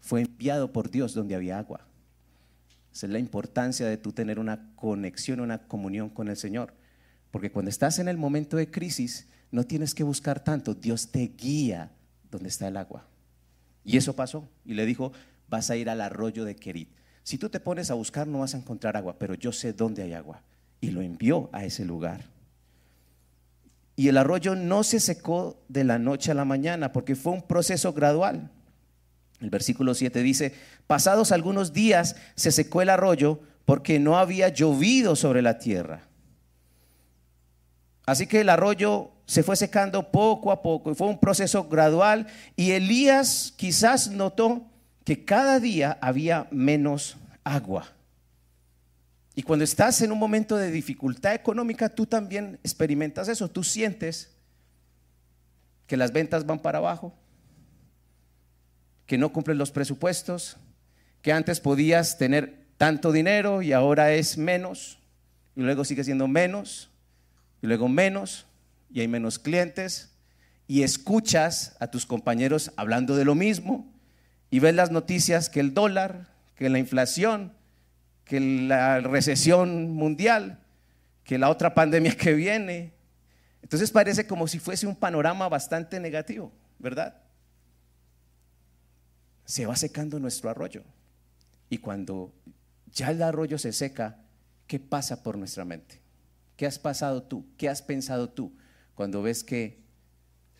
fue 0.00 0.22
enviado 0.22 0.72
por 0.72 0.90
Dios 0.90 1.14
donde 1.14 1.34
había 1.34 1.58
agua. 1.58 1.86
Esa 2.92 3.06
es 3.06 3.12
la 3.12 3.18
importancia 3.18 3.86
de 3.86 3.96
tú 3.96 4.12
tener 4.12 4.38
una 4.38 4.74
conexión, 4.74 5.40
una 5.40 5.66
comunión 5.68 6.08
con 6.08 6.28
el 6.28 6.36
Señor. 6.36 6.74
Porque 7.30 7.52
cuando 7.52 7.68
estás 7.68 7.98
en 7.98 8.08
el 8.08 8.16
momento 8.16 8.56
de 8.56 8.70
crisis, 8.70 9.28
no 9.50 9.64
tienes 9.64 9.94
que 9.94 10.02
buscar 10.02 10.42
tanto, 10.42 10.74
Dios 10.74 11.10
te 11.10 11.28
guía 11.28 11.92
donde 12.30 12.48
está 12.48 12.68
el 12.68 12.76
agua. 12.76 13.06
Y 13.84 13.96
eso 13.96 14.14
pasó. 14.14 14.48
Y 14.64 14.74
le 14.74 14.86
dijo, 14.86 15.12
vas 15.48 15.70
a 15.70 15.76
ir 15.76 15.88
al 15.90 16.00
arroyo 16.00 16.44
de 16.44 16.56
Kerit. 16.56 16.90
Si 17.22 17.38
tú 17.38 17.48
te 17.48 17.60
pones 17.60 17.90
a 17.90 17.94
buscar 17.94 18.26
no 18.26 18.40
vas 18.40 18.54
a 18.54 18.58
encontrar 18.58 18.96
agua, 18.96 19.18
pero 19.18 19.34
yo 19.34 19.52
sé 19.52 19.72
dónde 19.72 20.02
hay 20.02 20.14
agua. 20.14 20.42
Y 20.80 20.90
lo 20.90 21.02
envió 21.02 21.50
a 21.52 21.64
ese 21.64 21.84
lugar. 21.84 22.24
Y 23.96 24.08
el 24.08 24.16
arroyo 24.16 24.54
no 24.54 24.84
se 24.84 25.00
secó 25.00 25.62
de 25.68 25.84
la 25.84 25.98
noche 25.98 26.30
a 26.30 26.34
la 26.34 26.44
mañana 26.44 26.92
porque 26.92 27.16
fue 27.16 27.32
un 27.32 27.42
proceso 27.42 27.92
gradual. 27.92 28.50
El 29.40 29.50
versículo 29.50 29.94
7 29.94 30.22
dice, 30.22 30.54
pasados 30.86 31.32
algunos 31.32 31.72
días 31.72 32.16
se 32.34 32.50
secó 32.50 32.82
el 32.82 32.90
arroyo 32.90 33.40
porque 33.64 33.98
no 33.98 34.18
había 34.18 34.48
llovido 34.48 35.14
sobre 35.14 35.42
la 35.42 35.58
tierra. 35.58 36.02
Así 38.06 38.26
que 38.26 38.40
el 38.40 38.48
arroyo 38.48 39.10
se 39.26 39.42
fue 39.42 39.54
secando 39.54 40.10
poco 40.10 40.50
a 40.50 40.62
poco 40.62 40.90
y 40.90 40.94
fue 40.94 41.08
un 41.08 41.20
proceso 41.20 41.68
gradual 41.68 42.26
y 42.56 42.70
Elías 42.70 43.52
quizás 43.56 44.10
notó 44.10 44.66
que 45.04 45.24
cada 45.24 45.60
día 45.60 45.98
había 46.00 46.48
menos 46.50 47.18
agua. 47.44 47.86
Y 49.34 49.42
cuando 49.42 49.64
estás 49.64 50.00
en 50.00 50.10
un 50.10 50.18
momento 50.18 50.56
de 50.56 50.70
dificultad 50.70 51.34
económica, 51.34 51.88
tú 51.88 52.06
también 52.06 52.58
experimentas 52.64 53.28
eso, 53.28 53.48
tú 53.48 53.62
sientes 53.62 54.30
que 55.86 55.96
las 55.96 56.12
ventas 56.12 56.44
van 56.44 56.58
para 56.58 56.78
abajo, 56.78 57.14
que 59.08 59.16
no 59.16 59.32
cumplen 59.32 59.56
los 59.56 59.72
presupuestos, 59.72 60.58
que 61.22 61.32
antes 61.32 61.60
podías 61.60 62.18
tener 62.18 62.66
tanto 62.76 63.10
dinero 63.10 63.62
y 63.62 63.72
ahora 63.72 64.12
es 64.12 64.36
menos, 64.36 64.98
y 65.56 65.62
luego 65.62 65.86
sigue 65.86 66.04
siendo 66.04 66.28
menos, 66.28 66.90
y 67.62 67.66
luego 67.66 67.88
menos, 67.88 68.46
y 68.90 69.00
hay 69.00 69.08
menos 69.08 69.38
clientes, 69.38 70.14
y 70.66 70.82
escuchas 70.82 71.74
a 71.80 71.90
tus 71.90 72.04
compañeros 72.04 72.70
hablando 72.76 73.16
de 73.16 73.24
lo 73.24 73.34
mismo, 73.34 73.90
y 74.50 74.58
ves 74.58 74.74
las 74.74 74.90
noticias 74.90 75.48
que 75.48 75.60
el 75.60 75.72
dólar, 75.72 76.28
que 76.54 76.68
la 76.68 76.78
inflación, 76.78 77.54
que 78.26 78.40
la 78.40 79.00
recesión 79.00 79.90
mundial, 79.90 80.60
que 81.24 81.38
la 81.38 81.48
otra 81.48 81.72
pandemia 81.72 82.14
que 82.14 82.34
viene. 82.34 82.92
Entonces 83.62 83.90
parece 83.90 84.26
como 84.26 84.46
si 84.46 84.58
fuese 84.58 84.86
un 84.86 84.96
panorama 84.96 85.48
bastante 85.48 85.98
negativo, 85.98 86.52
¿verdad? 86.78 87.22
Se 89.48 89.64
va 89.64 89.76
secando 89.76 90.20
nuestro 90.20 90.50
arroyo. 90.50 90.82
Y 91.70 91.78
cuando 91.78 92.34
ya 92.92 93.10
el 93.10 93.22
arroyo 93.22 93.56
se 93.56 93.72
seca, 93.72 94.18
¿qué 94.66 94.78
pasa 94.78 95.22
por 95.22 95.38
nuestra 95.38 95.64
mente? 95.64 96.02
¿Qué 96.54 96.66
has 96.66 96.78
pasado 96.78 97.22
tú? 97.22 97.46
¿Qué 97.56 97.70
has 97.70 97.80
pensado 97.80 98.28
tú 98.28 98.52
cuando 98.94 99.22
ves 99.22 99.42
que, 99.42 99.80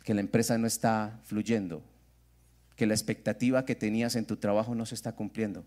que 0.04 0.14
la 0.14 0.22
empresa 0.22 0.56
no 0.56 0.66
está 0.66 1.20
fluyendo? 1.24 1.82
Que 2.76 2.86
la 2.86 2.94
expectativa 2.94 3.66
que 3.66 3.74
tenías 3.74 4.16
en 4.16 4.24
tu 4.24 4.38
trabajo 4.38 4.74
no 4.74 4.86
se 4.86 4.94
está 4.94 5.12
cumpliendo. 5.14 5.66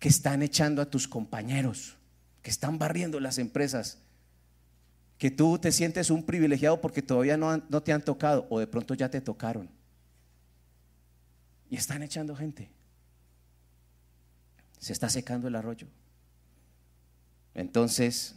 Que 0.00 0.08
están 0.08 0.42
echando 0.42 0.82
a 0.82 0.90
tus 0.90 1.06
compañeros, 1.06 1.98
que 2.42 2.50
están 2.50 2.78
barriendo 2.78 3.20
las 3.20 3.38
empresas. 3.38 3.98
Que 5.18 5.30
tú 5.30 5.56
te 5.56 5.70
sientes 5.70 6.10
un 6.10 6.24
privilegiado 6.24 6.80
porque 6.80 7.00
todavía 7.00 7.36
no, 7.36 7.62
no 7.68 7.80
te 7.80 7.92
han 7.92 8.02
tocado 8.02 8.48
o 8.50 8.58
de 8.58 8.66
pronto 8.66 8.94
ya 8.94 9.08
te 9.08 9.20
tocaron. 9.20 9.70
Y 11.70 11.76
están 11.76 12.02
echando 12.02 12.34
gente. 12.34 12.68
Se 14.78 14.92
está 14.92 15.08
secando 15.08 15.48
el 15.48 15.54
arroyo. 15.54 15.86
Entonces, 17.54 18.34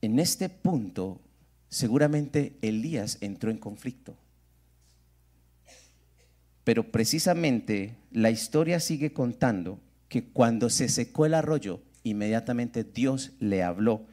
en 0.00 0.18
este 0.18 0.48
punto, 0.48 1.20
seguramente 1.68 2.56
Elías 2.62 3.18
entró 3.20 3.50
en 3.50 3.58
conflicto. 3.58 4.16
Pero 6.64 6.90
precisamente 6.90 7.96
la 8.10 8.30
historia 8.30 8.80
sigue 8.80 9.12
contando 9.12 9.80
que 10.08 10.28
cuando 10.28 10.70
se 10.70 10.88
secó 10.88 11.26
el 11.26 11.34
arroyo, 11.34 11.80
inmediatamente 12.02 12.84
Dios 12.84 13.32
le 13.40 13.62
habló 13.62 14.06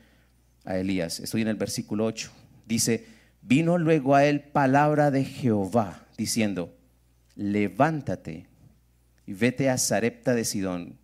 a 0.66 0.78
Elías. 0.78 1.20
Estoy 1.20 1.42
en 1.42 1.48
el 1.48 1.56
versículo 1.56 2.06
8. 2.06 2.32
Dice, 2.66 3.06
vino 3.42 3.78
luego 3.78 4.16
a 4.16 4.26
él 4.26 4.42
palabra 4.42 5.12
de 5.12 5.26
Jehová, 5.26 6.06
diciendo, 6.18 6.76
levántate 7.36 8.48
y 9.26 9.34
vete 9.34 9.70
a 9.70 9.78
Sarepta 9.78 10.34
de 10.34 10.46
Sidón 10.46 10.98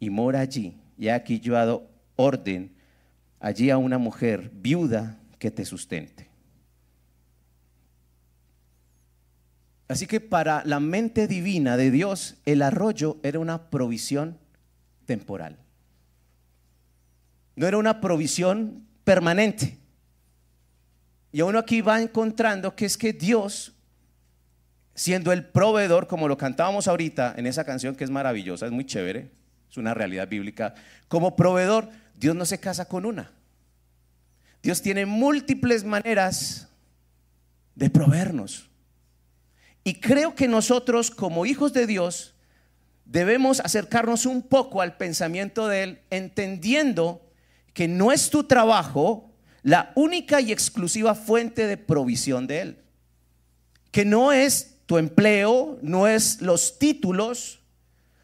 y 0.00 0.10
mora 0.10 0.40
allí. 0.40 0.76
Y 0.98 1.08
aquí 1.08 1.40
yo 1.40 1.54
he 1.54 1.56
dado 1.56 1.90
orden 2.16 2.74
allí 3.40 3.70
a 3.70 3.78
una 3.78 3.98
mujer 3.98 4.50
viuda 4.54 5.18
que 5.38 5.50
te 5.50 5.64
sustente. 5.64 6.28
Así 9.88 10.06
que 10.06 10.20
para 10.20 10.64
la 10.64 10.80
mente 10.80 11.28
divina 11.28 11.76
de 11.76 11.90
Dios, 11.90 12.36
el 12.44 12.62
arroyo 12.62 13.18
era 13.22 13.38
una 13.38 13.70
provisión 13.70 14.38
temporal. 15.04 15.58
No 17.54 17.66
era 17.66 17.78
una 17.78 18.00
provisión 18.00 18.86
permanente. 19.04 19.78
Y 21.30 21.42
uno 21.42 21.58
aquí 21.58 21.82
va 21.82 22.00
encontrando 22.02 22.74
que 22.74 22.86
es 22.86 22.96
que 22.96 23.12
Dios, 23.12 23.75
siendo 24.96 25.30
el 25.32 25.44
proveedor, 25.44 26.08
como 26.08 26.26
lo 26.26 26.38
cantábamos 26.38 26.88
ahorita 26.88 27.34
en 27.36 27.46
esa 27.46 27.64
canción 27.64 27.94
que 27.94 28.02
es 28.02 28.10
maravillosa, 28.10 28.66
es 28.66 28.72
muy 28.72 28.86
chévere, 28.86 29.30
es 29.70 29.76
una 29.76 29.94
realidad 29.94 30.26
bíblica, 30.26 30.74
como 31.06 31.36
proveedor, 31.36 31.90
Dios 32.16 32.34
no 32.34 32.46
se 32.46 32.58
casa 32.58 32.86
con 32.86 33.04
una. 33.04 33.30
Dios 34.62 34.80
tiene 34.80 35.04
múltiples 35.04 35.84
maneras 35.84 36.68
de 37.74 37.90
proveernos. 37.90 38.70
Y 39.84 40.00
creo 40.00 40.34
que 40.34 40.48
nosotros 40.48 41.10
como 41.10 41.44
hijos 41.44 41.74
de 41.74 41.86
Dios 41.86 42.34
debemos 43.04 43.60
acercarnos 43.60 44.24
un 44.24 44.42
poco 44.42 44.80
al 44.80 44.96
pensamiento 44.96 45.68
de 45.68 45.82
Él, 45.82 46.00
entendiendo 46.08 47.20
que 47.74 47.86
no 47.86 48.12
es 48.12 48.30
tu 48.30 48.44
trabajo 48.44 49.30
la 49.62 49.92
única 49.94 50.40
y 50.40 50.52
exclusiva 50.52 51.14
fuente 51.14 51.66
de 51.66 51.76
provisión 51.76 52.46
de 52.46 52.60
Él. 52.62 52.78
Que 53.90 54.06
no 54.06 54.32
es 54.32 54.75
tu 54.86 54.98
empleo, 54.98 55.78
no 55.82 56.06
es 56.06 56.40
los 56.40 56.78
títulos, 56.78 57.60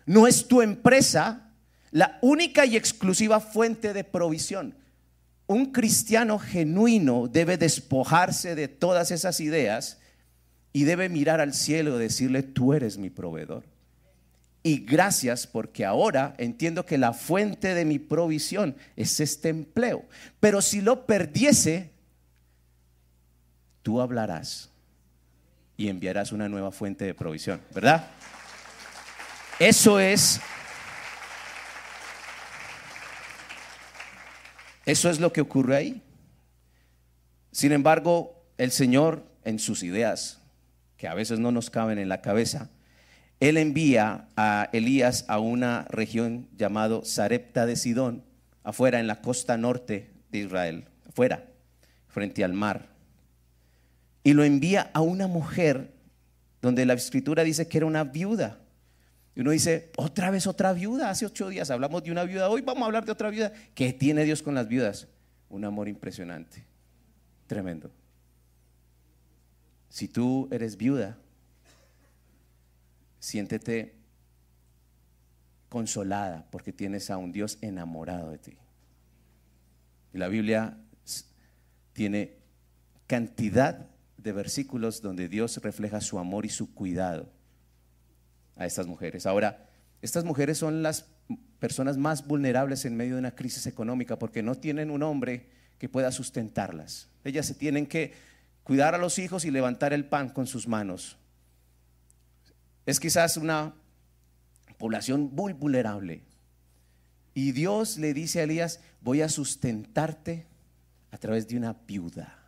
no 0.06 0.26
es 0.26 0.46
tu 0.46 0.62
empresa 0.62 1.50
la 1.90 2.18
única 2.22 2.64
y 2.64 2.76
exclusiva 2.76 3.38
fuente 3.40 3.92
de 3.92 4.04
provisión. 4.04 4.74
Un 5.46 5.72
cristiano 5.72 6.38
genuino 6.38 7.28
debe 7.28 7.58
despojarse 7.58 8.54
de 8.54 8.68
todas 8.68 9.10
esas 9.10 9.40
ideas 9.40 9.98
y 10.72 10.84
debe 10.84 11.10
mirar 11.10 11.40
al 11.40 11.52
cielo 11.52 11.96
y 11.96 12.02
decirle, 12.02 12.42
tú 12.42 12.72
eres 12.72 12.96
mi 12.96 13.10
proveedor. 13.10 13.64
Y 14.62 14.78
gracias 14.78 15.46
porque 15.46 15.84
ahora 15.84 16.34
entiendo 16.38 16.86
que 16.86 16.96
la 16.96 17.12
fuente 17.12 17.74
de 17.74 17.84
mi 17.84 17.98
provisión 17.98 18.76
es 18.96 19.20
este 19.20 19.50
empleo. 19.50 20.04
Pero 20.40 20.62
si 20.62 20.80
lo 20.80 21.04
perdiese, 21.04 21.90
tú 23.82 24.00
hablarás 24.00 24.71
y 25.76 25.88
enviarás 25.88 26.32
una 26.32 26.48
nueva 26.48 26.70
fuente 26.70 27.04
de 27.04 27.14
provisión, 27.14 27.60
¿verdad? 27.74 28.06
Eso 29.58 30.00
es 30.00 30.40
Eso 34.84 35.08
es 35.10 35.20
lo 35.20 35.32
que 35.32 35.40
ocurre 35.40 35.76
ahí. 35.76 36.02
Sin 37.52 37.72
embargo, 37.72 38.44
el 38.58 38.72
Señor 38.72 39.24
en 39.44 39.58
sus 39.58 39.82
ideas, 39.82 40.40
que 40.96 41.08
a 41.08 41.14
veces 41.14 41.38
no 41.38 41.52
nos 41.52 41.70
caben 41.70 41.98
en 41.98 42.08
la 42.08 42.20
cabeza, 42.20 42.70
Él 43.38 43.56
envía 43.56 44.28
a 44.36 44.68
Elías 44.72 45.24
a 45.28 45.38
una 45.38 45.86
región 45.88 46.48
llamado 46.56 47.04
Sarepta 47.04 47.66
de 47.66 47.76
Sidón, 47.76 48.24
afuera 48.64 48.98
en 49.00 49.06
la 49.06 49.20
costa 49.20 49.56
norte 49.56 50.10
de 50.30 50.38
Israel, 50.38 50.88
afuera, 51.08 51.44
frente 52.08 52.42
al 52.42 52.52
mar. 52.52 52.91
Y 54.24 54.34
lo 54.34 54.44
envía 54.44 54.90
a 54.94 55.00
una 55.00 55.26
mujer 55.26 55.92
donde 56.60 56.86
la 56.86 56.94
escritura 56.94 57.42
dice 57.42 57.66
que 57.66 57.78
era 57.78 57.86
una 57.86 58.04
viuda. 58.04 58.60
Y 59.34 59.40
uno 59.40 59.50
dice, 59.50 59.90
otra 59.96 60.30
vez 60.30 60.46
otra 60.46 60.72
viuda. 60.72 61.10
Hace 61.10 61.26
ocho 61.26 61.48
días 61.48 61.70
hablamos 61.70 62.04
de 62.04 62.12
una 62.12 62.24
viuda, 62.24 62.48
hoy 62.48 62.60
vamos 62.60 62.82
a 62.82 62.86
hablar 62.86 63.04
de 63.04 63.12
otra 63.12 63.30
viuda. 63.30 63.52
¿Qué 63.74 63.92
tiene 63.92 64.24
Dios 64.24 64.42
con 64.42 64.54
las 64.54 64.68
viudas? 64.68 65.08
Un 65.48 65.64
amor 65.64 65.88
impresionante, 65.88 66.64
tremendo. 67.46 67.90
Si 69.88 70.08
tú 70.08 70.48
eres 70.50 70.76
viuda, 70.76 71.18
siéntete 73.18 73.94
consolada 75.68 76.46
porque 76.50 76.72
tienes 76.72 77.10
a 77.10 77.16
un 77.16 77.32
Dios 77.32 77.58
enamorado 77.60 78.30
de 78.30 78.38
ti. 78.38 78.56
Y 80.14 80.18
la 80.18 80.28
Biblia 80.28 80.76
tiene 81.92 82.36
cantidad 83.06 83.91
de 84.22 84.32
versículos 84.32 85.02
donde 85.02 85.28
Dios 85.28 85.56
refleja 85.62 86.00
su 86.00 86.18
amor 86.18 86.46
y 86.46 86.48
su 86.48 86.74
cuidado 86.74 87.28
a 88.56 88.66
estas 88.66 88.86
mujeres. 88.86 89.26
Ahora, 89.26 89.68
estas 90.00 90.24
mujeres 90.24 90.58
son 90.58 90.82
las 90.82 91.06
personas 91.58 91.96
más 91.96 92.26
vulnerables 92.26 92.84
en 92.84 92.96
medio 92.96 93.14
de 93.14 93.20
una 93.20 93.34
crisis 93.34 93.66
económica 93.66 94.18
porque 94.18 94.42
no 94.42 94.56
tienen 94.56 94.90
un 94.90 95.02
hombre 95.02 95.48
que 95.78 95.88
pueda 95.88 96.12
sustentarlas. 96.12 97.08
Ellas 97.24 97.46
se 97.46 97.54
tienen 97.54 97.86
que 97.86 98.12
cuidar 98.64 98.94
a 98.94 98.98
los 98.98 99.18
hijos 99.18 99.44
y 99.44 99.50
levantar 99.50 99.92
el 99.92 100.04
pan 100.04 100.28
con 100.28 100.46
sus 100.46 100.68
manos. 100.68 101.16
Es 102.86 102.98
quizás 102.98 103.36
una 103.36 103.74
población 104.78 105.30
muy 105.32 105.52
vulnerable. 105.52 106.22
Y 107.34 107.52
Dios 107.52 107.98
le 107.98 108.12
dice 108.12 108.40
a 108.40 108.42
Elías, 108.42 108.80
voy 109.00 109.22
a 109.22 109.28
sustentarte 109.28 110.46
a 111.10 111.18
través 111.18 111.46
de 111.46 111.56
una 111.56 111.72
viuda. 111.72 112.41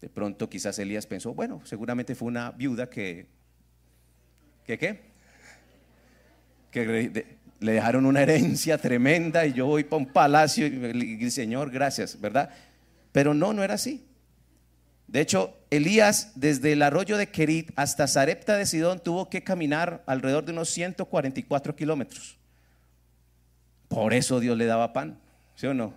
De 0.00 0.08
pronto 0.08 0.48
quizás 0.48 0.78
Elías 0.78 1.06
pensó, 1.06 1.34
bueno, 1.34 1.60
seguramente 1.64 2.14
fue 2.14 2.28
una 2.28 2.50
viuda 2.52 2.88
que 2.88 3.26
¿Qué 4.68 4.76
qué? 4.76 5.00
Que 6.70 7.38
le 7.58 7.72
dejaron 7.72 8.04
una 8.04 8.20
herencia 8.20 8.76
tremenda 8.76 9.46
y 9.46 9.54
yo 9.54 9.64
voy 9.64 9.82
para 9.82 10.02
un 10.02 10.12
palacio 10.12 10.66
y, 10.66 11.30
Señor, 11.30 11.70
gracias, 11.70 12.20
¿verdad? 12.20 12.50
Pero 13.10 13.32
no, 13.32 13.54
no 13.54 13.64
era 13.64 13.74
así. 13.74 14.04
De 15.06 15.22
hecho, 15.22 15.56
Elías 15.70 16.32
desde 16.34 16.72
el 16.72 16.82
arroyo 16.82 17.16
de 17.16 17.28
Kerit 17.30 17.70
hasta 17.76 18.06
Sarepta 18.06 18.58
de 18.58 18.66
Sidón 18.66 19.00
tuvo 19.02 19.30
que 19.30 19.42
caminar 19.42 20.02
alrededor 20.06 20.44
de 20.44 20.52
unos 20.52 20.68
144 20.68 21.74
kilómetros. 21.74 22.36
Por 23.88 24.12
eso 24.12 24.38
Dios 24.38 24.58
le 24.58 24.66
daba 24.66 24.92
pan, 24.92 25.18
¿sí 25.54 25.66
o 25.66 25.72
no? 25.72 25.94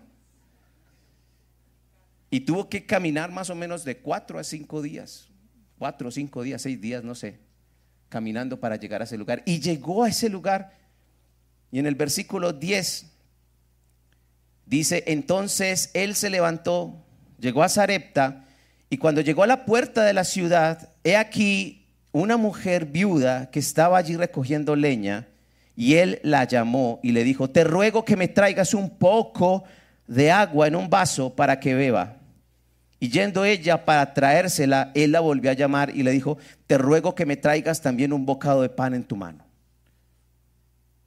Y 2.31 2.39
tuvo 2.39 2.67
que 2.69 2.85
caminar 2.87 3.31
más 3.31 3.51
o 3.51 3.55
menos 3.55 3.83
de 3.83 3.97
cuatro 3.97 4.39
a 4.39 4.43
cinco 4.43 4.81
días, 4.81 5.29
cuatro, 5.77 6.09
cinco 6.09 6.41
días, 6.41 6.63
seis 6.63 6.81
días, 6.81 7.03
no 7.03 7.13
sé, 7.13 7.37
caminando 8.09 8.59
para 8.59 8.77
llegar 8.77 9.01
a 9.01 9.03
ese 9.03 9.17
lugar. 9.17 9.43
Y 9.45 9.59
llegó 9.59 10.03
a 10.03 10.09
ese 10.09 10.29
lugar 10.29 10.81
y 11.71 11.79
en 11.79 11.85
el 11.85 11.95
versículo 11.95 12.51
10 12.51 13.05
dice, 14.65 15.03
entonces 15.07 15.89
él 15.93 16.15
se 16.15 16.29
levantó, 16.29 17.05
llegó 17.39 17.63
a 17.63 17.69
Sarepta, 17.69 18.45
y 18.89 18.97
cuando 18.97 19.21
llegó 19.21 19.43
a 19.43 19.47
la 19.47 19.65
puerta 19.65 20.03
de 20.03 20.13
la 20.13 20.25
ciudad, 20.25 20.89
he 21.05 21.15
aquí 21.15 21.87
una 22.11 22.35
mujer 22.35 22.85
viuda 22.85 23.49
que 23.49 23.59
estaba 23.59 23.97
allí 23.97 24.17
recogiendo 24.17 24.75
leña, 24.75 25.29
y 25.77 25.95
él 25.95 26.19
la 26.23 26.43
llamó 26.43 26.99
y 27.01 27.13
le 27.13 27.23
dijo, 27.23 27.49
te 27.49 27.63
ruego 27.63 28.03
que 28.03 28.17
me 28.17 28.27
traigas 28.27 28.73
un 28.73 28.89
poco 28.97 29.63
de 30.07 30.29
agua 30.29 30.67
en 30.67 30.75
un 30.75 30.89
vaso 30.89 31.33
para 31.33 31.59
que 31.61 31.73
beba. 31.73 32.17
Y 33.01 33.09
yendo 33.09 33.45
ella 33.45 33.83
para 33.83 34.13
traérsela, 34.13 34.91
él 34.93 35.13
la 35.13 35.21
volvió 35.21 35.49
a 35.49 35.55
llamar 35.55 35.89
y 35.89 36.03
le 36.03 36.11
dijo, 36.11 36.37
te 36.67 36.77
ruego 36.77 37.15
que 37.15 37.25
me 37.25 37.35
traigas 37.35 37.81
también 37.81 38.13
un 38.13 38.27
bocado 38.27 38.61
de 38.61 38.69
pan 38.69 38.93
en 38.93 39.03
tu 39.03 39.15
mano. 39.15 39.43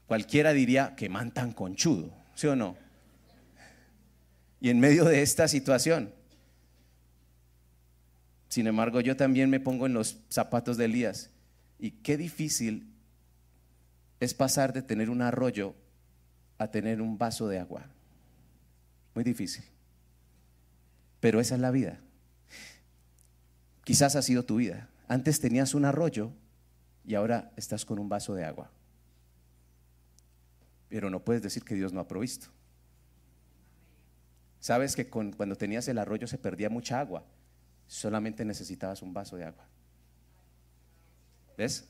Cualquiera 0.07 0.53
diría 0.53 0.97
que 0.97 1.09
man 1.09 1.31
tan 1.31 1.53
conchudo, 1.53 2.13
¿sí 2.35 2.49
o 2.49 2.57
no? 2.57 2.77
Y 4.61 4.71
en 4.71 4.81
medio 4.81 5.05
de 5.05 5.23
esta 5.23 5.47
situación, 5.47 6.13
sin 8.49 8.67
embargo, 8.67 9.01
yo 9.01 9.17
también 9.17 9.49
me 9.49 9.61
pongo 9.61 9.87
en 9.87 9.95
los 9.95 10.19
zapatos 10.31 10.77
de 10.77 10.87
Elías. 10.87 11.31
Y 11.79 11.93
qué 11.93 12.17
difícil 12.17 12.93
es 14.19 14.35
pasar 14.35 14.73
de 14.73 14.83
tener 14.83 15.11
un 15.11 15.23
arroyo 15.23 15.77
a 16.59 16.67
tener 16.73 17.01
un 17.01 17.19
vaso 17.19 17.47
de 17.47 17.61
agua. 17.61 17.87
Muy 19.15 19.23
difícil. 19.23 19.65
Pero 21.25 21.41
esa 21.41 21.55
es 21.55 21.61
la 21.63 21.71
vida. 21.71 22.01
Quizás 23.83 24.15
ha 24.15 24.21
sido 24.21 24.45
tu 24.45 24.57
vida. 24.57 24.91
Antes 25.09 25.41
tenías 25.41 25.73
un 25.73 25.87
arroyo 25.87 26.33
y 27.03 27.15
ahora 27.15 27.51
estás 27.57 27.87
con 27.87 27.99
un 27.99 28.11
vaso 28.11 28.35
de 28.35 28.45
agua 28.45 28.71
pero 30.95 31.11
no 31.11 31.25
puedes 31.25 31.43
decir 31.43 31.65
que 31.65 31.75
Dios 31.75 31.93
no 31.93 31.99
ha 31.99 32.07
provisto. 32.07 32.47
Sabes 34.61 34.95
que 34.95 35.09
cuando 35.09 35.57
tenías 35.57 35.89
el 35.89 35.99
arroyo 35.99 36.29
se 36.29 36.39
perdía 36.39 36.71
mucha 36.71 37.01
agua, 37.01 37.25
solamente 37.89 38.45
necesitabas 38.45 39.03
un 39.03 39.13
vaso 39.13 39.37
de 39.37 39.43
agua. 39.43 39.67
¿Ves? 41.59 41.89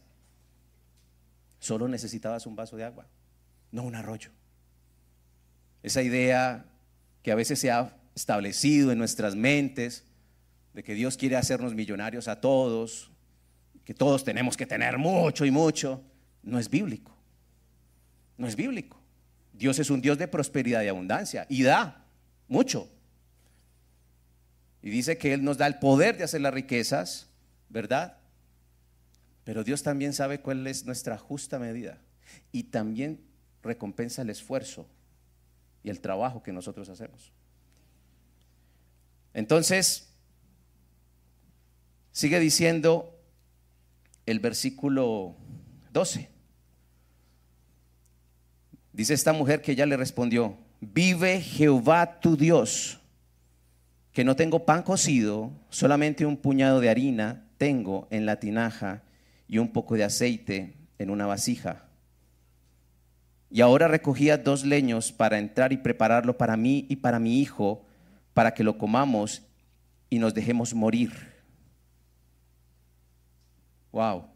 Solo 1.58 1.86
necesitabas 1.86 2.46
un 2.46 2.56
vaso 2.56 2.78
de 2.78 2.84
agua, 2.84 3.04
no 3.72 3.82
un 3.82 3.94
arroyo. 3.94 4.30
Esa 5.82 6.00
idea 6.00 6.64
que 7.22 7.30
a 7.30 7.34
veces 7.34 7.58
se 7.58 7.70
ha 7.70 7.94
establecido 8.14 8.92
en 8.92 8.98
nuestras 8.98 9.34
mentes 9.34 10.04
de 10.72 10.82
que 10.82 10.94
Dios 10.94 11.16
quiere 11.16 11.36
hacernos 11.36 11.74
millonarios 11.74 12.28
a 12.28 12.40
todos, 12.40 13.10
que 13.84 13.94
todos 13.94 14.24
tenemos 14.24 14.56
que 14.56 14.66
tener 14.66 14.98
mucho 14.98 15.44
y 15.44 15.50
mucho, 15.50 16.02
no 16.42 16.58
es 16.58 16.68
bíblico. 16.68 17.16
No 18.36 18.46
es 18.46 18.56
bíblico. 18.56 19.00
Dios 19.52 19.78
es 19.78 19.90
un 19.90 20.00
Dios 20.00 20.18
de 20.18 20.26
prosperidad 20.26 20.82
y 20.82 20.88
abundancia 20.88 21.46
y 21.48 21.62
da 21.62 22.04
mucho. 22.48 22.88
Y 24.82 24.90
dice 24.90 25.16
que 25.16 25.32
Él 25.32 25.44
nos 25.44 25.56
da 25.56 25.66
el 25.66 25.78
poder 25.78 26.18
de 26.18 26.24
hacer 26.24 26.40
las 26.40 26.52
riquezas, 26.52 27.28
¿verdad? 27.68 28.18
Pero 29.44 29.62
Dios 29.62 29.82
también 29.82 30.12
sabe 30.12 30.40
cuál 30.40 30.66
es 30.66 30.84
nuestra 30.84 31.16
justa 31.16 31.58
medida 31.58 31.98
y 32.50 32.64
también 32.64 33.20
recompensa 33.62 34.22
el 34.22 34.30
esfuerzo 34.30 34.86
y 35.82 35.90
el 35.90 36.00
trabajo 36.00 36.42
que 36.42 36.52
nosotros 36.52 36.88
hacemos. 36.88 37.32
Entonces, 39.34 40.08
sigue 42.12 42.38
diciendo 42.40 43.18
el 44.24 44.40
versículo 44.40 45.36
12. 45.92 46.30
Dice 48.92 49.12
esta 49.12 49.32
mujer 49.32 49.60
que 49.60 49.72
ella 49.72 49.86
le 49.86 49.96
respondió, 49.96 50.56
vive 50.80 51.40
Jehová 51.40 52.20
tu 52.20 52.36
Dios, 52.36 53.00
que 54.12 54.24
no 54.24 54.36
tengo 54.36 54.64
pan 54.64 54.82
cocido, 54.82 55.50
solamente 55.68 56.24
un 56.24 56.36
puñado 56.36 56.80
de 56.80 56.88
harina 56.88 57.44
tengo 57.58 58.06
en 58.10 58.26
la 58.26 58.38
tinaja 58.38 59.02
y 59.48 59.58
un 59.58 59.72
poco 59.72 59.96
de 59.96 60.04
aceite 60.04 60.74
en 60.98 61.10
una 61.10 61.26
vasija. 61.26 61.84
Y 63.50 63.60
ahora 63.60 63.88
recogía 63.88 64.36
dos 64.36 64.64
leños 64.64 65.12
para 65.12 65.38
entrar 65.38 65.72
y 65.72 65.76
prepararlo 65.76 66.38
para 66.38 66.56
mí 66.56 66.86
y 66.88 66.96
para 66.96 67.18
mi 67.18 67.40
hijo, 67.40 67.84
para 68.34 68.52
que 68.52 68.64
lo 68.64 68.76
comamos 68.76 69.42
y 70.10 70.18
nos 70.18 70.34
dejemos 70.34 70.74
morir. 70.74 71.12
Wow. 73.92 74.26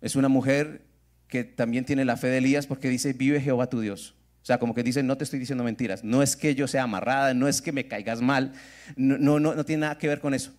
Es 0.00 0.16
una 0.16 0.28
mujer 0.28 0.86
que 1.28 1.42
también 1.44 1.84
tiene 1.84 2.04
la 2.04 2.16
fe 2.16 2.28
de 2.28 2.38
Elías 2.38 2.66
porque 2.66 2.88
dice, 2.88 3.12
vive 3.12 3.40
Jehová 3.40 3.68
tu 3.68 3.80
Dios. 3.80 4.14
O 4.42 4.46
sea, 4.46 4.58
como 4.58 4.74
que 4.74 4.84
dice, 4.84 5.02
no 5.02 5.18
te 5.18 5.24
estoy 5.24 5.40
diciendo 5.40 5.64
mentiras. 5.64 6.04
No 6.04 6.22
es 6.22 6.36
que 6.36 6.54
yo 6.54 6.68
sea 6.68 6.84
amarrada, 6.84 7.34
no 7.34 7.48
es 7.48 7.60
que 7.60 7.72
me 7.72 7.88
caigas 7.88 8.20
mal. 8.20 8.52
No, 8.94 9.18
no, 9.18 9.40
no, 9.40 9.56
no 9.56 9.64
tiene 9.64 9.80
nada 9.80 9.98
que 9.98 10.06
ver 10.06 10.20
con 10.20 10.34
eso. 10.34 10.54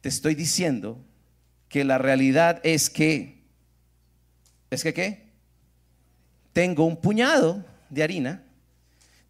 Te 0.00 0.08
estoy 0.08 0.36
diciendo 0.36 1.04
que 1.68 1.82
la 1.84 1.98
realidad 1.98 2.60
es 2.62 2.88
que, 2.88 3.42
¿es 4.70 4.84
que 4.84 4.94
qué? 4.94 5.32
Tengo 6.52 6.84
un 6.84 6.96
puñado 6.96 7.64
de 7.90 8.04
harina, 8.04 8.44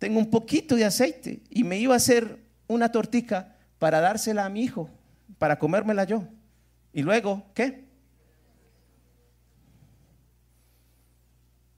tengo 0.02 0.18
un 0.18 0.30
poquito 0.30 0.74
de 0.74 0.84
aceite 0.84 1.44
y 1.48 1.62
me 1.62 1.78
iba 1.78 1.94
a 1.94 1.98
hacer 1.98 2.40
una 2.66 2.90
tortica 2.90 3.54
para 3.78 4.00
dársela 4.00 4.44
a 4.44 4.48
mi 4.48 4.64
hijo, 4.64 4.90
para 5.38 5.60
comérmela 5.60 6.02
yo. 6.02 6.24
Y 6.92 7.02
luego, 7.02 7.46
¿qué? 7.54 7.84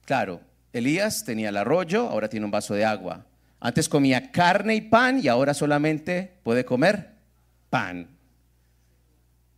Claro, 0.05 0.41
Elías 0.73 1.23
tenía 1.23 1.49
el 1.49 1.57
arroyo, 1.57 2.09
ahora 2.09 2.27
tiene 2.27 2.47
un 2.47 2.51
vaso 2.51 2.73
de 2.73 2.83
agua. 2.83 3.27
Antes 3.59 3.87
comía 3.87 4.31
carne 4.31 4.73
y 4.73 4.81
pan 4.81 5.19
y 5.23 5.27
ahora 5.27 5.53
solamente 5.53 6.39
puede 6.41 6.65
comer 6.65 7.11
pan. 7.69 8.09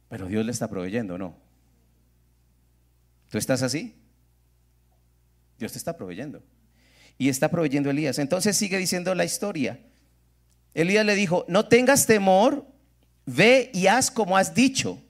Pero 0.10 0.26
Dios 0.26 0.46
le 0.46 0.52
está 0.52 0.70
proveyendo, 0.70 1.18
¿no? 1.18 1.38
¿Tú 3.30 3.38
estás 3.38 3.62
así? 3.62 3.96
Dios 5.58 5.72
te 5.72 5.78
está 5.78 5.96
proveyendo. 5.96 6.44
Y 7.18 7.30
está 7.30 7.50
proveyendo 7.50 7.90
Elías. 7.90 8.20
Entonces 8.20 8.56
sigue 8.56 8.78
diciendo 8.78 9.14
la 9.16 9.26
historia. 9.26 9.80
Elías 10.74 11.06
le 11.06 11.16
dijo, 11.16 11.46
no 11.48 11.68
tengas 11.68 12.06
temor, 12.06 12.66
ve 13.26 13.72
y 13.74 13.88
haz 13.88 14.12
como 14.12 14.38
has 14.38 14.54
dicho. 14.54 15.02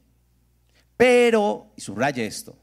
Pero, 0.96 1.72
y 1.76 1.82
subraye 1.82 2.26
esto, 2.26 2.58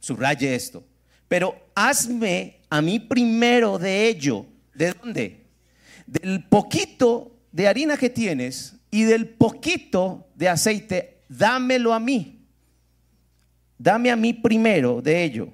subraye 0.00 0.54
esto, 0.54 0.84
pero 1.28 1.54
hazme 1.74 2.60
a 2.70 2.80
mí 2.80 2.98
primero 2.98 3.78
de 3.78 4.08
ello. 4.08 4.46
¿De 4.74 4.92
dónde? 4.92 5.46
Del 6.06 6.44
poquito 6.44 7.36
de 7.52 7.68
harina 7.68 7.96
que 7.96 8.10
tienes 8.10 8.74
y 8.90 9.02
del 9.02 9.28
poquito 9.28 10.28
de 10.34 10.48
aceite, 10.48 11.22
dámelo 11.28 11.92
a 11.92 12.00
mí. 12.00 12.46
Dame 13.78 14.10
a 14.10 14.16
mí 14.16 14.32
primero 14.32 15.02
de 15.02 15.24
ello. 15.24 15.48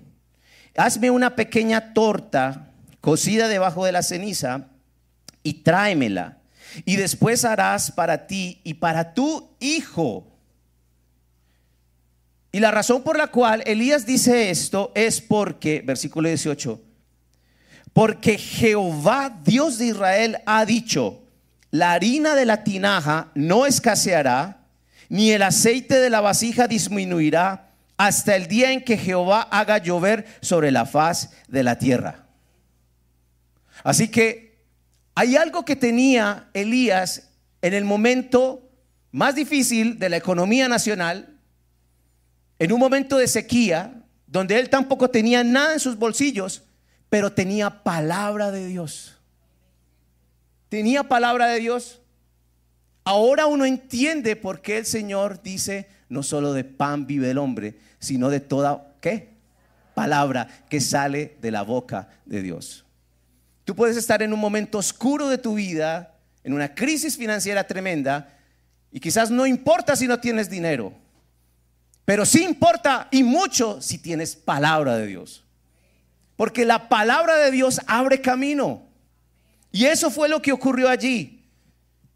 Hazme 0.77 1.11
una 1.11 1.35
pequeña 1.35 1.93
torta 1.93 2.70
cocida 3.01 3.49
debajo 3.49 3.85
de 3.85 3.93
la 3.93 4.03
ceniza 4.03 4.69
y 5.43 5.63
tráemela. 5.63 6.39
Y 6.85 6.97
después 6.97 7.45
harás 7.45 7.91
para 7.91 8.27
ti 8.27 8.61
y 8.65 8.75
para 8.75 9.15
tu 9.15 9.51
hijo 9.59 10.31
y 12.53 12.61
la 12.61 12.71
razón 12.71 13.03
por 13.03 13.17
la 13.17 13.29
cual 13.29 13.63
Elías 13.65 14.07
dice 14.07 14.51
esto 14.51 14.91
es 14.95 15.21
porque, 15.21 15.83
versículo 15.85 16.29
18, 16.29 16.81
porque 17.93 18.39
Jehová, 18.39 19.39
Dios 19.45 19.79
de 19.79 19.87
Israel, 19.87 20.39
ha 20.47 20.65
dicho, 20.65 21.23
la 21.71 21.93
harina 21.93 22.35
de 22.35 22.47
la 22.47 22.65
tinaja 22.65 23.31
no 23.35 23.67
escaseará, 23.67 24.67
ni 25.09 25.31
el 25.31 25.43
aceite 25.43 26.01
de 26.01 26.11
la 26.11 26.21
vasija 26.21 26.67
disminuirá 26.67 27.71
hasta 27.97 28.35
el 28.35 28.49
día 28.49 28.73
en 28.73 28.83
que 28.83 28.97
Jehová 28.97 29.43
haga 29.43 29.79
llover 29.79 30.27
sobre 30.41 30.71
la 30.71 30.87
faz 30.87 31.31
de 31.49 31.63
la 31.63 31.79
tierra. 31.79 32.27
Así 33.83 34.09
que 34.09 34.59
hay 35.15 35.37
algo 35.37 35.65
que 35.65 35.77
tenía 35.77 36.49
Elías 36.55 37.31
en 37.63 37.75
el 37.75 37.85
momento 37.85 38.69
más 39.13 39.35
difícil 39.35 39.99
de 39.99 40.09
la 40.09 40.17
economía 40.17 40.69
nacional, 40.69 41.37
en 42.59 42.73
un 42.73 42.79
momento 42.79 43.19
de 43.19 43.27
sequía, 43.27 44.03
donde 44.27 44.59
él 44.59 44.71
tampoco 44.71 45.11
tenía 45.11 45.43
nada 45.43 45.73
en 45.73 45.81
sus 45.81 45.97
bolsillos, 45.97 46.63
pero 47.09 47.33
tenía 47.33 47.83
palabra 47.83 48.51
de 48.51 48.67
Dios. 48.67 49.17
Tenía 50.69 51.05
palabra 51.05 51.49
de 51.49 51.59
Dios. 51.59 52.01
Ahora 53.03 53.47
uno 53.47 53.65
entiende 53.65 54.37
por 54.37 54.61
qué 54.61 54.79
el 54.79 54.87
Señor 54.87 55.43
dice, 55.43 55.89
no 56.09 56.23
solo 56.23 56.53
de 56.53 56.65
pan 56.65 57.07
vive 57.07 57.31
el 57.31 57.39
hombre, 57.39 57.77
sino 57.99 58.31
de 58.31 58.41
toda, 58.41 58.95
¿qué? 59.01 59.31
Palabra 59.95 60.47
que 60.69 60.81
sale 60.81 61.37
de 61.41 61.51
la 61.51 61.63
boca 61.63 62.09
de 62.25 62.43
Dios. 62.43 62.85
Tú 63.71 63.77
puedes 63.77 63.97
estar 63.97 64.21
en 64.21 64.33
un 64.33 64.41
momento 64.41 64.79
oscuro 64.79 65.29
de 65.29 65.39
tu 65.39 65.55
vida, 65.55 66.19
en 66.43 66.55
una 66.55 66.75
crisis 66.75 67.17
financiera 67.17 67.69
tremenda, 67.69 68.37
y 68.91 68.99
quizás 68.99 69.31
no 69.31 69.47
importa 69.47 69.95
si 69.95 70.09
no 70.09 70.19
tienes 70.19 70.51
dinero, 70.51 70.93
pero 72.05 72.27
sí 72.27 72.43
importa 72.43 73.07
y 73.13 73.23
mucho 73.23 73.81
si 73.81 73.99
tienes 73.99 74.35
palabra 74.35 74.97
de 74.97 75.07
Dios. 75.07 75.45
Porque 76.35 76.65
la 76.65 76.89
palabra 76.89 77.37
de 77.37 77.53
Dios 77.53 77.81
abre 77.87 78.21
camino. 78.21 78.89
Y 79.71 79.85
eso 79.85 80.11
fue 80.11 80.29
lo 80.29 80.43
que 80.43 80.51
ocurrió 80.51 80.89
allí. 80.89 81.49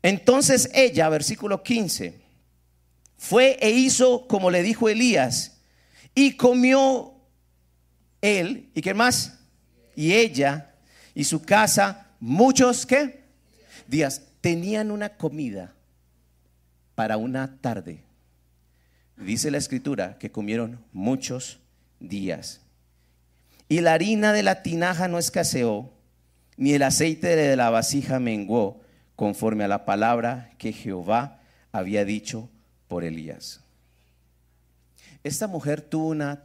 Entonces 0.03 0.69
ella, 0.75 1.09
versículo 1.09 1.63
15, 1.63 2.21
fue 3.17 3.59
e 3.61 3.71
hizo 3.71 4.27
como 4.27 4.51
le 4.51 4.65
dijo 4.65 4.89
Elías 4.89 5.61
y 6.17 6.33
comió 6.33 7.15
él, 8.21 8.73
¿y 8.75 8.81
qué 8.81 8.93
más? 8.93 9.39
Y 9.95 10.15
ella 10.15 10.73
y 11.15 11.25
su 11.25 11.43
casa, 11.43 12.09
muchos, 12.21 12.87
¿qué? 12.87 13.25
Días, 13.87 14.23
tenían 14.41 14.91
una 14.91 15.11
comida 15.17 15.75
para 16.95 17.17
una 17.17 17.59
tarde. 17.61 18.03
Dice 19.17 19.51
la 19.51 19.59
escritura 19.59 20.19
que 20.19 20.33
comieron 20.33 20.85
muchos 20.93 21.61
días. 22.01 22.61
Y 23.69 23.81
la 23.81 23.95
harina 23.95 24.33
de 24.33 24.43
la 24.43 24.63
tinaja 24.63 25.09
no 25.09 25.19
escaseó, 25.19 25.93
ni 26.57 26.73
el 26.73 26.83
aceite 26.83 27.37
de 27.37 27.57
la 27.57 27.71
vasija 27.71 28.19
menguó, 28.19 28.83
conforme 29.17 29.65
a 29.65 29.69
la 29.69 29.85
palabra 29.85 30.51
que 30.59 30.73
Jehová 30.73 31.41
había 31.73 32.05
dicho 32.05 32.51
por 32.89 33.05
Elías. 33.05 33.61
Esta 35.23 35.47
mujer 35.47 35.81
tuvo 35.81 36.09
una 36.09 36.43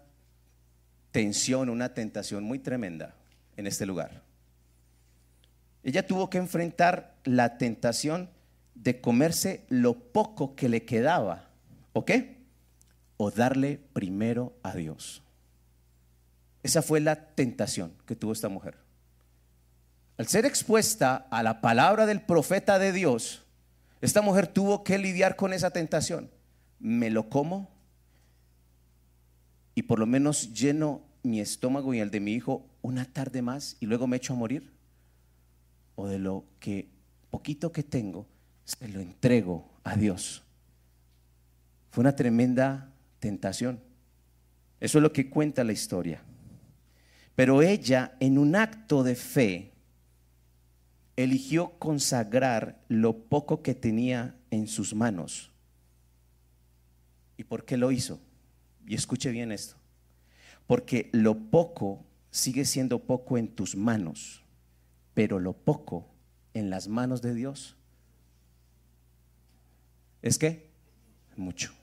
tensión, 1.11 1.69
una 1.69 1.93
tentación 1.93 2.43
muy 2.43 2.59
tremenda 2.59 3.15
en 3.57 3.67
este 3.67 3.85
lugar. 3.85 4.28
Ella 5.83 6.05
tuvo 6.05 6.29
que 6.29 6.37
enfrentar 6.37 7.15
la 7.23 7.57
tentación 7.57 8.29
de 8.75 9.01
comerse 9.01 9.65
lo 9.69 9.93
poco 9.93 10.55
que 10.55 10.69
le 10.69 10.85
quedaba. 10.85 11.49
¿O 11.93 12.05
qué? 12.05 12.37
O 13.17 13.31
darle 13.31 13.79
primero 13.93 14.53
a 14.63 14.73
Dios. 14.73 15.23
Esa 16.63 16.81
fue 16.81 16.99
la 16.99 17.15
tentación 17.15 17.93
que 18.05 18.15
tuvo 18.15 18.33
esta 18.33 18.49
mujer. 18.49 18.77
Al 20.17 20.27
ser 20.27 20.45
expuesta 20.45 21.27
a 21.31 21.43
la 21.43 21.61
palabra 21.61 22.05
del 22.05 22.21
profeta 22.21 22.77
de 22.77 22.91
Dios, 22.91 23.43
esta 24.01 24.21
mujer 24.21 24.47
tuvo 24.47 24.83
que 24.83 24.97
lidiar 24.97 25.35
con 25.35 25.53
esa 25.53 25.71
tentación. 25.71 26.29
¿Me 26.79 27.09
lo 27.09 27.29
como? 27.29 27.69
Y 29.75 29.83
por 29.83 29.99
lo 29.99 30.05
menos 30.05 30.53
lleno 30.53 31.01
mi 31.23 31.39
estómago 31.39 31.93
y 31.93 31.99
el 31.99 32.11
de 32.11 32.19
mi 32.19 32.33
hijo 32.33 32.65
una 32.81 33.05
tarde 33.05 33.41
más 33.41 33.77
y 33.79 33.85
luego 33.85 34.07
me 34.07 34.17
echo 34.17 34.33
a 34.33 34.37
morir. 34.37 34.71
O 35.99 36.07
de 36.07 36.17
lo 36.17 36.45
que 36.61 36.87
poquito 37.29 37.73
que 37.73 37.83
tengo, 37.83 38.25
se 38.63 38.87
lo 38.87 39.01
entrego 39.01 39.69
a 39.83 39.97
Dios. 39.97 40.43
Fue 41.91 42.03
una 42.03 42.15
tremenda 42.15 42.93
tentación. 43.19 43.81
Eso 44.79 44.99
es 44.99 45.01
lo 45.01 45.11
que 45.11 45.29
cuenta 45.29 45.65
la 45.65 45.73
historia. 45.73 46.21
Pero 47.35 47.61
ella, 47.61 48.15
en 48.21 48.37
un 48.37 48.55
acto 48.55 49.03
de 49.03 49.15
fe, 49.15 49.73
eligió 51.17 51.77
consagrar 51.79 52.79
lo 52.87 53.25
poco 53.25 53.61
que 53.61 53.75
tenía 53.75 54.37
en 54.51 54.67
sus 54.67 54.95
manos. 54.95 55.51
¿Y 57.35 57.43
por 57.43 57.65
qué 57.65 57.75
lo 57.75 57.91
hizo? 57.91 58.21
Y 58.87 58.95
escuche 58.95 59.31
bien 59.31 59.51
esto. 59.51 59.75
Porque 60.65 61.09
lo 61.11 61.37
poco 61.37 62.05
sigue 62.31 62.63
siendo 62.63 62.99
poco 62.99 63.37
en 63.37 63.49
tus 63.49 63.75
manos, 63.75 64.45
pero 65.19 65.37
lo 65.37 65.51
poco 65.51 66.07
en 66.53 66.69
las 66.69 66.87
manos 66.87 67.21
de 67.21 67.33
Dios 67.33 67.75
es 70.21 70.37
que 70.37 70.69
mucho. 71.35 71.73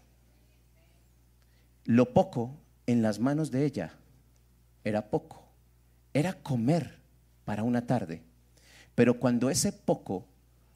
Lo 1.85 2.14
poco 2.14 2.57
en 2.87 3.03
las 3.03 3.18
manos 3.20 3.51
de 3.51 3.66
ella 3.66 3.92
era 4.85 5.11
poco, 5.11 5.44
era 6.14 6.33
comer 6.33 6.99
para 7.44 7.62
una 7.62 7.87
tarde. 7.87 8.22
Pero 8.94 9.20
cuando 9.20 9.51
ese 9.51 9.70
poco 9.70 10.27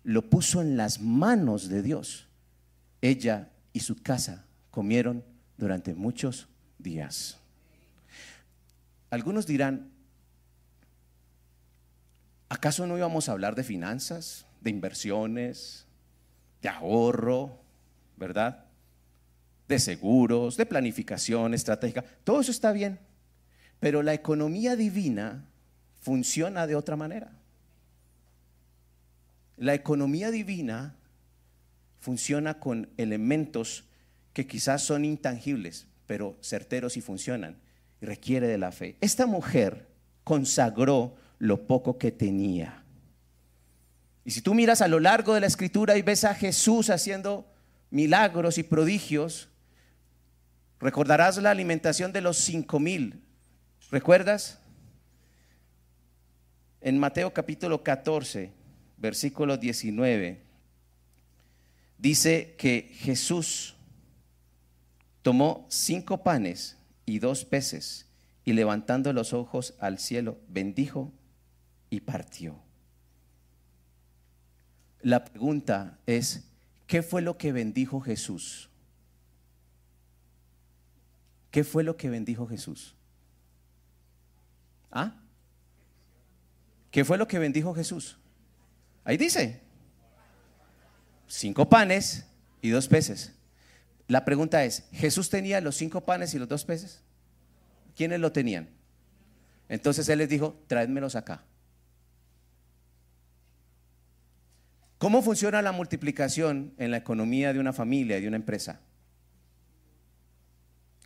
lo 0.05 0.29
puso 0.29 0.61
en 0.61 0.77
las 0.77 1.01
manos 1.01 1.71
de 1.71 1.81
Dios, 1.81 2.29
ella 3.01 3.49
y 3.73 3.81
su 3.81 4.03
casa 4.03 4.45
comieron 4.71 5.25
durante 5.57 5.95
muchos 5.95 6.47
días. 6.79 7.39
Algunos 9.09 9.47
dirán, 9.47 9.93
¿acaso 12.51 12.87
no 12.87 12.99
íbamos 12.99 13.29
a 13.29 13.33
hablar 13.33 13.55
de 13.55 13.65
finanzas, 13.65 14.45
de 14.61 14.69
inversiones, 14.69 15.87
de 16.61 16.69
ahorro, 16.69 17.59
¿verdad? 18.17 18.67
De 19.67 19.79
seguros, 19.79 20.59
de 20.59 20.67
planificación 20.67 21.55
estratégica. 21.55 22.05
Todo 22.25 22.43
eso 22.43 22.51
está 22.51 22.73
bien. 22.73 22.99
Pero 23.79 24.03
la 24.03 24.13
economía 24.13 24.77
divina 24.77 25.47
funciona 26.01 26.67
de 26.67 26.75
otra 26.77 26.97
manera. 26.97 27.33
La 29.57 29.73
economía 29.73 30.31
divina 30.31 30.97
funciona 32.01 32.59
con 32.59 32.89
elementos 32.97 33.85
que 34.33 34.47
quizás 34.47 34.83
son 34.83 35.05
intangibles, 35.05 35.87
pero 36.07 36.37
certeros 36.43 36.97
y 36.97 37.01
funcionan, 37.01 37.57
y 38.01 38.07
requiere 38.07 38.49
de 38.49 38.59
la 38.59 38.73
fe. 38.73 38.97
Esta 39.01 39.27
mujer 39.27 39.89
consagró 40.25 41.15
lo 41.41 41.67
poco 41.67 41.99
que 41.99 42.13
tenía. 42.13 42.85
Y 44.25 44.31
si 44.31 44.43
tú 44.43 44.55
miras 44.55 44.83
a 44.83 44.89
lo 44.89 45.01
largo 45.01 45.35
de 45.35 45.41
la 45.41 45.47
escritura 45.47 45.97
y 45.97 46.03
ves 46.03 46.25
a 46.25 46.35
Jesús 46.35 46.91
haciendo 46.91 47.51
milagros 47.91 48.59
y 48.59 48.63
prodigios, 48.63 49.49
recordarás 50.79 51.39
la 51.39 51.51
alimentación 51.51 52.13
de 52.13 52.21
los 52.21 52.37
cinco 52.37 52.79
mil. 52.79 53.25
¿Recuerdas? 53.91 54.61
En 56.83 56.99
Mateo 56.99 57.33
capítulo 57.33 57.83
14, 57.83 58.53
versículo 58.99 59.57
19, 59.57 60.43
dice 61.99 62.55
que 62.59 62.91
Jesús 62.95 63.77
tomó 65.23 65.67
cinco 65.71 66.23
panes 66.23 66.77
y 67.07 67.19
dos 67.19 67.45
peces 67.47 68.07
y 68.45 68.53
levantando 68.53 69.13
los 69.13 69.33
ojos 69.33 69.75
al 69.81 69.99
cielo, 69.99 70.39
bendijo 70.49 71.13
y 71.91 72.01
partió 72.01 72.61
la 75.03 75.25
pregunta 75.25 75.99
es, 76.07 76.45
¿qué 76.87 77.03
fue 77.03 77.23
lo 77.23 77.39
que 77.39 77.53
bendijo 77.53 78.01
Jesús? 78.01 78.69
¿Qué 81.51 81.65
fue 81.65 81.83
lo 81.83 81.97
que 81.97 82.11
bendijo 82.11 82.47
Jesús? 82.47 82.95
¿Ah? 84.93 85.17
¿Qué 86.91 87.05
fue 87.05 87.19
lo 87.19 87.27
que 87.27 87.39
bendijo 87.39 87.75
Jesús? 87.75 88.19
Ahí 89.05 89.17
dice, 89.17 89.61
cinco 91.27 91.69
panes 91.69 92.27
y 92.61 92.71
dos 92.71 92.89
peces. 92.89 93.33
La 94.07 94.25
pregunta 94.25 94.65
es, 94.65 94.85
¿Jesús 94.93 95.31
tenía 95.31 95.61
los 95.61 95.77
cinco 95.77 96.05
panes 96.05 96.35
y 96.35 96.39
los 96.39 96.49
dos 96.49 96.65
peces? 96.65 97.01
¿Quiénes 97.97 98.21
lo 98.21 98.33
tenían? 98.33 98.69
Entonces 99.69 100.09
Él 100.09 100.19
les 100.19 100.29
dijo, 100.29 100.61
tráedmelos 100.67 101.17
acá. 101.17 101.45
¿Cómo 105.01 105.23
funciona 105.23 105.63
la 105.63 105.73
multiplicación 105.73 106.75
en 106.77 106.91
la 106.91 106.99
economía 106.99 107.55
de 107.55 107.59
una 107.59 107.73
familia, 107.73 108.19
y 108.19 108.21
de 108.21 108.29
una 108.29 108.37
empresa? 108.37 108.81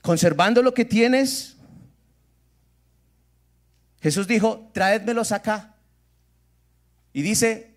Conservando 0.02 0.64
lo 0.64 0.74
que 0.74 0.84
tienes. 0.84 1.58
Jesús 4.00 4.26
dijo, 4.26 4.68
traédmelos 4.74 5.30
acá. 5.30 5.76
Y 7.12 7.22
dice, 7.22 7.76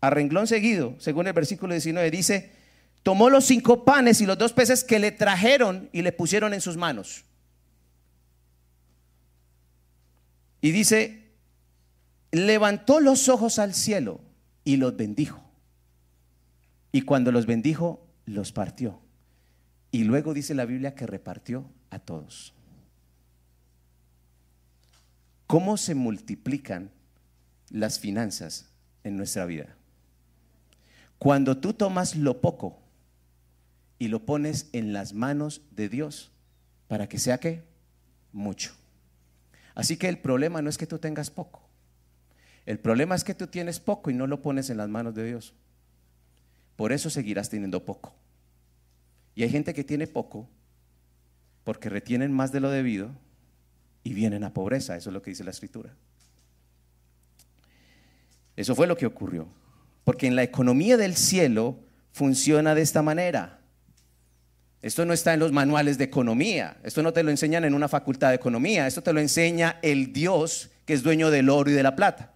a 0.00 0.08
renglón 0.08 0.46
seguido, 0.46 0.96
según 0.98 1.26
el 1.26 1.34
versículo 1.34 1.74
19, 1.74 2.10
dice, 2.10 2.52
tomó 3.02 3.28
los 3.28 3.44
cinco 3.44 3.84
panes 3.84 4.22
y 4.22 4.26
los 4.26 4.38
dos 4.38 4.54
peces 4.54 4.82
que 4.82 4.98
le 4.98 5.12
trajeron 5.12 5.90
y 5.92 6.00
le 6.00 6.12
pusieron 6.12 6.54
en 6.54 6.62
sus 6.62 6.78
manos. 6.78 7.26
Y 10.62 10.70
dice, 10.70 11.28
levantó 12.30 12.98
los 12.98 13.28
ojos 13.28 13.58
al 13.58 13.74
cielo 13.74 14.22
y 14.68 14.76
los 14.76 14.98
bendijo. 14.98 15.40
Y 16.92 17.00
cuando 17.00 17.32
los 17.32 17.46
bendijo, 17.46 18.06
los 18.26 18.52
partió. 18.52 19.00
Y 19.90 20.04
luego 20.04 20.34
dice 20.34 20.54
la 20.54 20.66
Biblia 20.66 20.94
que 20.94 21.06
repartió 21.06 21.64
a 21.88 21.98
todos. 21.98 22.52
¿Cómo 25.46 25.78
se 25.78 25.94
multiplican 25.94 26.90
las 27.70 27.98
finanzas 27.98 28.68
en 29.04 29.16
nuestra 29.16 29.46
vida? 29.46 29.74
Cuando 31.18 31.56
tú 31.56 31.72
tomas 31.72 32.14
lo 32.14 32.42
poco 32.42 32.78
y 33.98 34.08
lo 34.08 34.26
pones 34.26 34.68
en 34.74 34.92
las 34.92 35.14
manos 35.14 35.62
de 35.70 35.88
Dios 35.88 36.30
para 36.88 37.08
que 37.08 37.18
sea 37.18 37.38
que 37.38 37.64
mucho. 38.34 38.74
Así 39.74 39.96
que 39.96 40.10
el 40.10 40.18
problema 40.18 40.60
no 40.60 40.68
es 40.68 40.76
que 40.76 40.86
tú 40.86 40.98
tengas 40.98 41.30
poco. 41.30 41.62
El 42.68 42.78
problema 42.78 43.14
es 43.14 43.24
que 43.24 43.34
tú 43.34 43.46
tienes 43.46 43.80
poco 43.80 44.10
y 44.10 44.14
no 44.14 44.26
lo 44.26 44.42
pones 44.42 44.68
en 44.68 44.76
las 44.76 44.90
manos 44.90 45.14
de 45.14 45.24
Dios. 45.24 45.54
Por 46.76 46.92
eso 46.92 47.08
seguirás 47.08 47.48
teniendo 47.48 47.82
poco. 47.82 48.14
Y 49.34 49.42
hay 49.42 49.48
gente 49.48 49.72
que 49.72 49.84
tiene 49.84 50.06
poco 50.06 50.46
porque 51.64 51.88
retienen 51.88 52.30
más 52.30 52.52
de 52.52 52.60
lo 52.60 52.68
debido 52.68 53.08
y 54.04 54.12
vienen 54.12 54.44
a 54.44 54.52
pobreza. 54.52 54.98
Eso 54.98 55.08
es 55.08 55.14
lo 55.14 55.22
que 55.22 55.30
dice 55.30 55.44
la 55.44 55.50
escritura. 55.50 55.94
Eso 58.54 58.74
fue 58.74 58.86
lo 58.86 58.98
que 58.98 59.06
ocurrió. 59.06 59.48
Porque 60.04 60.26
en 60.26 60.36
la 60.36 60.42
economía 60.42 60.98
del 60.98 61.16
cielo 61.16 61.78
funciona 62.12 62.74
de 62.74 62.82
esta 62.82 63.00
manera. 63.00 63.60
Esto 64.82 65.06
no 65.06 65.14
está 65.14 65.32
en 65.32 65.40
los 65.40 65.52
manuales 65.52 65.96
de 65.96 66.04
economía. 66.04 66.76
Esto 66.82 67.02
no 67.02 67.14
te 67.14 67.22
lo 67.22 67.30
enseñan 67.30 67.64
en 67.64 67.72
una 67.72 67.88
facultad 67.88 68.28
de 68.28 68.34
economía. 68.34 68.86
Esto 68.86 69.02
te 69.02 69.14
lo 69.14 69.20
enseña 69.20 69.78
el 69.80 70.12
Dios 70.12 70.68
que 70.84 70.92
es 70.92 71.02
dueño 71.02 71.30
del 71.30 71.48
oro 71.48 71.70
y 71.70 71.72
de 71.72 71.82
la 71.82 71.96
plata. 71.96 72.34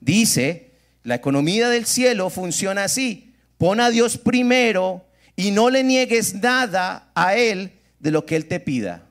Dice, 0.00 0.72
la 1.02 1.16
economía 1.16 1.68
del 1.68 1.86
cielo 1.86 2.30
funciona 2.30 2.84
así. 2.84 3.34
Pon 3.58 3.80
a 3.80 3.90
Dios 3.90 4.18
primero 4.18 5.06
y 5.36 5.50
no 5.50 5.70
le 5.70 5.84
niegues 5.84 6.34
nada 6.34 7.10
a 7.14 7.36
Él 7.36 7.72
de 7.98 8.10
lo 8.10 8.26
que 8.26 8.36
Él 8.36 8.46
te 8.46 8.60
pida. 8.60 9.06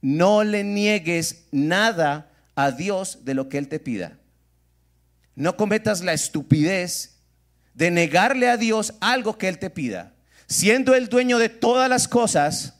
No 0.00 0.44
le 0.44 0.64
niegues 0.64 1.46
nada 1.52 2.30
a 2.54 2.70
Dios 2.70 3.24
de 3.24 3.34
lo 3.34 3.48
que 3.48 3.58
Él 3.58 3.68
te 3.68 3.78
pida. 3.78 4.18
No 5.34 5.56
cometas 5.56 6.02
la 6.02 6.12
estupidez 6.12 7.18
de 7.74 7.90
negarle 7.90 8.48
a 8.48 8.56
Dios 8.56 8.94
algo 9.00 9.38
que 9.38 9.48
Él 9.48 9.58
te 9.58 9.70
pida 9.70 10.12
siendo 10.46 10.94
el 10.94 11.08
dueño 11.08 11.38
de 11.38 11.48
todas 11.48 11.88
las 11.88 12.08
cosas, 12.08 12.74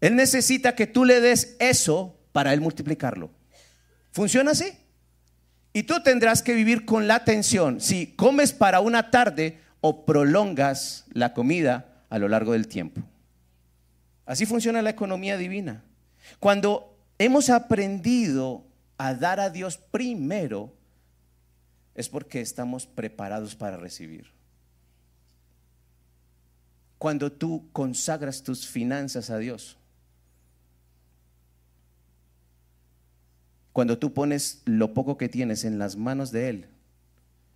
Él 0.00 0.16
necesita 0.16 0.74
que 0.74 0.86
tú 0.86 1.04
le 1.04 1.20
des 1.20 1.56
eso 1.58 2.18
para 2.32 2.52
Él 2.52 2.60
multiplicarlo. 2.60 3.30
¿Funciona 4.12 4.52
así? 4.52 4.72
Y 5.78 5.84
tú 5.84 6.02
tendrás 6.02 6.42
que 6.42 6.54
vivir 6.54 6.84
con 6.84 7.06
la 7.06 7.22
tensión 7.22 7.80
si 7.80 8.08
comes 8.08 8.52
para 8.52 8.80
una 8.80 9.12
tarde 9.12 9.60
o 9.80 10.04
prolongas 10.04 11.04
la 11.12 11.32
comida 11.32 12.02
a 12.10 12.18
lo 12.18 12.26
largo 12.26 12.54
del 12.54 12.66
tiempo. 12.66 13.00
Así 14.26 14.44
funciona 14.44 14.82
la 14.82 14.90
economía 14.90 15.36
divina. 15.36 15.84
Cuando 16.40 16.98
hemos 17.16 17.48
aprendido 17.48 18.66
a 18.96 19.14
dar 19.14 19.38
a 19.38 19.50
Dios 19.50 19.76
primero, 19.78 20.74
es 21.94 22.08
porque 22.08 22.40
estamos 22.40 22.88
preparados 22.88 23.54
para 23.54 23.76
recibir 23.76 24.32
cuando 26.98 27.30
tú 27.30 27.68
consagras 27.70 28.42
tus 28.42 28.66
finanzas 28.66 29.30
a 29.30 29.38
Dios. 29.38 29.77
Cuando 33.78 33.96
tú 33.96 34.12
pones 34.12 34.62
lo 34.64 34.92
poco 34.92 35.16
que 35.16 35.28
tienes 35.28 35.62
en 35.62 35.78
las 35.78 35.94
manos 35.94 36.32
de 36.32 36.48
Él, 36.48 36.66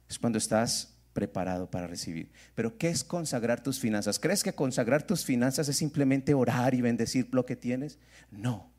es 0.09 0.21
cuando 0.21 0.39
estás 0.39 0.95
preparado 1.13 1.69
para 1.69 1.89
recibir. 1.89 2.31
Pero 2.55 2.79
¿qué 2.79 2.91
es 2.91 3.03
consagrar 3.03 3.61
tus 3.61 3.81
finanzas? 3.81 4.21
¿Crees 4.21 4.45
que 4.45 4.55
consagrar 4.55 5.05
tus 5.05 5.25
finanzas 5.25 5.69
es 5.69 5.77
simplemente 5.77 6.33
orar 6.33 6.75
y 6.75 6.81
bendecir 6.81 7.29
lo 7.33 7.45
que 7.45 7.57
tienes? 7.57 7.99
No. 8.31 8.71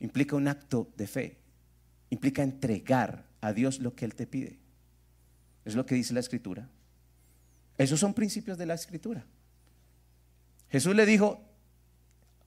Implica 0.00 0.34
un 0.34 0.48
acto 0.48 0.92
de 0.96 1.06
fe. 1.06 1.38
Implica 2.10 2.42
entregar 2.42 3.26
a 3.42 3.52
Dios 3.52 3.78
lo 3.78 3.94
que 3.94 4.06
Él 4.06 4.16
te 4.16 4.26
pide. 4.26 4.58
Es 5.64 5.76
lo 5.76 5.86
que 5.86 5.94
dice 5.94 6.14
la 6.14 6.18
Escritura. 6.18 6.68
Esos 7.78 8.00
son 8.00 8.12
principios 8.12 8.58
de 8.58 8.66
la 8.66 8.74
escritura. 8.74 9.24
Jesús 10.68 10.96
le 10.96 11.06
dijo, 11.06 11.40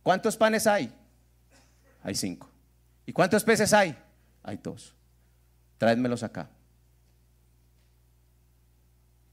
¿cuántos 0.04 0.36
panes 0.36 0.68
hay? 0.68 0.94
Hay 2.04 2.16
cinco. 2.16 2.50
¿Y 3.06 3.14
cuántos 3.14 3.44
peces 3.44 3.74
hay? 3.74 3.98
Hay 4.44 4.60
dos. 4.62 4.96
Tráedmelos 5.78 6.24
acá. 6.24 6.50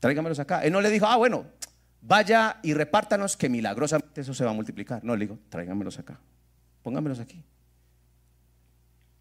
Tráigamelos 0.00 0.38
acá. 0.38 0.62
Él 0.62 0.72
no 0.72 0.80
le 0.80 0.90
dijo, 0.90 1.06
ah, 1.06 1.16
bueno, 1.16 1.46
vaya 2.02 2.58
y 2.62 2.74
repártanos 2.74 3.36
que 3.36 3.48
milagrosamente 3.48 4.20
eso 4.20 4.34
se 4.34 4.44
va 4.44 4.50
a 4.50 4.54
multiplicar. 4.54 5.02
No, 5.02 5.16
le 5.16 5.26
dijo, 5.26 5.38
tráigamelos 5.48 5.98
acá. 5.98 6.20
Póngamelos 6.82 7.20
aquí. 7.20 7.42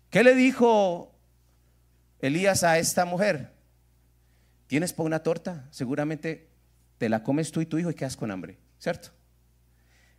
¿Qué 0.10 0.24
le 0.24 0.36
dijo 0.36 1.16
Elías 2.20 2.64
a 2.64 2.78
esta 2.78 3.06
mujer? 3.06 3.54
¿Tienes 4.68 4.92
para 4.92 5.08
una 5.08 5.20
torta? 5.20 5.68
Seguramente 5.72 6.50
te 6.98 7.08
la 7.10 7.24
comes 7.24 7.52
tú 7.52 7.62
y 7.62 7.66
tu 7.66 7.78
hijo 7.78 7.90
y 7.90 7.96
quedas 7.96 8.18
con 8.18 8.30
hambre, 8.30 8.58
¿cierto? 8.78 9.10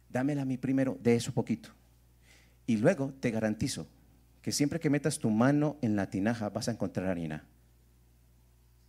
Dámela 0.08 0.42
a 0.42 0.44
mí 0.44 0.56
primero, 0.56 0.96
de 1.00 1.16
eso 1.16 1.32
poquito. 1.32 1.70
Y 2.66 2.77
luego 2.79 3.12
te 3.20 3.31
garantizo 3.31 3.87
que 4.42 4.53
siempre 4.53 4.81
que 4.81 4.90
metas 4.90 5.18
tu 5.18 5.31
mano 5.31 5.77
en 5.83 5.96
la 5.96 6.11
tinaja 6.11 6.50
vas 6.50 6.68
a 6.68 6.72
encontrar 6.72 7.09
harina. 7.09 7.44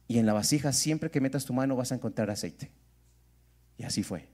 Y 0.08 0.20
en 0.20 0.26
la 0.26 0.34
vasija 0.34 0.72
siempre 0.74 1.10
que 1.10 1.22
metas 1.22 1.46
tu 1.46 1.54
mano 1.54 1.76
vas 1.76 1.92
a 1.92 1.96
encontrar 1.96 2.30
aceite. 2.30 2.72
Y 3.78 3.84
así 3.84 4.04
fue. 4.04 4.28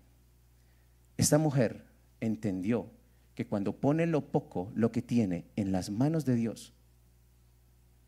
Esta 1.18 1.38
mujer 1.38 1.86
entendió 2.20 2.92
que 3.36 3.48
cuando 3.48 3.80
pone 3.80 4.06
lo 4.06 4.32
poco, 4.32 4.72
lo 4.76 4.92
que 4.92 5.02
tiene 5.02 5.46
en 5.56 5.72
las 5.72 5.90
manos 5.90 6.26
de 6.26 6.36
Dios, 6.36 6.74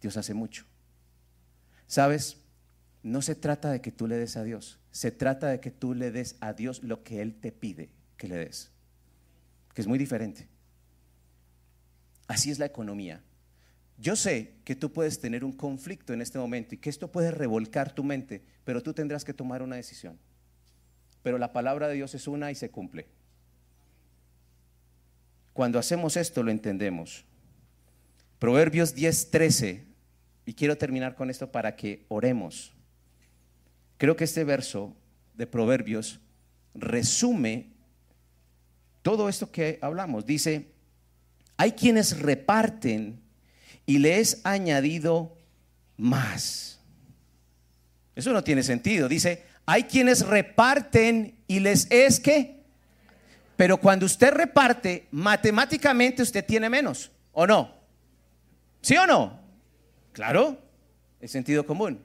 Dios 0.01 0.17
hace 0.17 0.33
mucho. 0.33 0.65
¿Sabes? 1.87 2.37
No 3.03 3.21
se 3.21 3.35
trata 3.35 3.71
de 3.71 3.81
que 3.81 3.91
tú 3.91 4.07
le 4.07 4.17
des 4.17 4.37
a 4.37 4.43
Dios, 4.43 4.79
se 4.91 5.11
trata 5.11 5.47
de 5.47 5.59
que 5.59 5.71
tú 5.71 5.93
le 5.93 6.11
des 6.11 6.35
a 6.39 6.53
Dios 6.53 6.83
lo 6.83 7.03
que 7.03 7.21
Él 7.21 7.35
te 7.35 7.51
pide 7.51 7.89
que 8.17 8.27
le 8.27 8.37
des, 8.37 8.71
que 9.73 9.81
es 9.81 9.87
muy 9.87 9.99
diferente. 9.99 10.47
Así 12.27 12.51
es 12.51 12.59
la 12.59 12.65
economía. 12.65 13.21
Yo 13.97 14.15
sé 14.15 14.55
que 14.63 14.75
tú 14.75 14.91
puedes 14.91 15.19
tener 15.19 15.43
un 15.43 15.51
conflicto 15.51 16.13
en 16.13 16.21
este 16.21 16.39
momento 16.39 16.75
y 16.75 16.77
que 16.77 16.89
esto 16.89 17.11
puede 17.11 17.31
revolcar 17.31 17.93
tu 17.93 18.03
mente, 18.03 18.43
pero 18.63 18.81
tú 18.81 18.93
tendrás 18.93 19.23
que 19.23 19.33
tomar 19.33 19.61
una 19.61 19.75
decisión. 19.75 20.17
Pero 21.21 21.37
la 21.37 21.53
palabra 21.53 21.87
de 21.87 21.95
Dios 21.95 22.15
es 22.15 22.27
una 22.27 22.51
y 22.51 22.55
se 22.55 22.69
cumple. 22.69 23.07
Cuando 25.53 25.79
hacemos 25.79 26.17
esto 26.17 26.43
lo 26.43 26.51
entendemos. 26.51 27.25
Proverbios 28.39 28.95
10:13, 28.95 29.83
y 30.45 30.53
quiero 30.53 30.77
terminar 30.77 31.15
con 31.15 31.29
esto 31.29 31.51
para 31.51 31.75
que 31.75 32.05
oremos. 32.09 32.73
Creo 33.97 34.15
que 34.15 34.25
este 34.25 34.43
verso 34.43 34.95
de 35.35 35.47
Proverbios 35.47 36.19
resume 36.73 37.71
todo 39.01 39.29
esto 39.29 39.51
que 39.51 39.79
hablamos. 39.81 40.25
Dice, 40.25 40.72
hay 41.57 41.73
quienes 41.73 42.19
reparten 42.19 43.21
y 43.85 43.99
le 43.99 44.19
es 44.19 44.41
añadido 44.43 45.37
más. 45.97 46.79
Eso 48.15 48.31
no 48.31 48.43
tiene 48.43 48.63
sentido. 48.63 49.07
Dice, 49.07 49.43
hay 49.65 49.83
quienes 49.83 50.25
reparten 50.25 51.35
y 51.47 51.59
les 51.59 51.89
es 51.89 52.19
que, 52.19 52.63
pero 53.55 53.77
cuando 53.77 54.05
usted 54.05 54.33
reparte, 54.33 55.07
matemáticamente 55.11 56.21
usted 56.21 56.45
tiene 56.45 56.69
menos, 56.69 57.11
¿o 57.31 57.47
no? 57.47 57.73
¿Sí 58.81 58.95
o 58.97 59.07
no? 59.07 59.39
Claro, 60.11 60.59
es 61.21 61.31
sentido 61.31 61.65
común. 61.65 62.03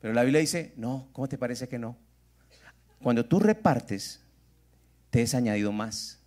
Pero 0.00 0.12
la 0.12 0.22
Biblia 0.22 0.40
dice, 0.40 0.72
no, 0.76 1.08
¿cómo 1.12 1.28
te 1.28 1.38
parece 1.38 1.68
que 1.68 1.78
no? 1.78 1.96
Cuando 3.02 3.24
tú 3.24 3.38
repartes, 3.38 4.20
te 5.10 5.22
es 5.22 5.34
añadido 5.34 5.72
más. 5.72 6.18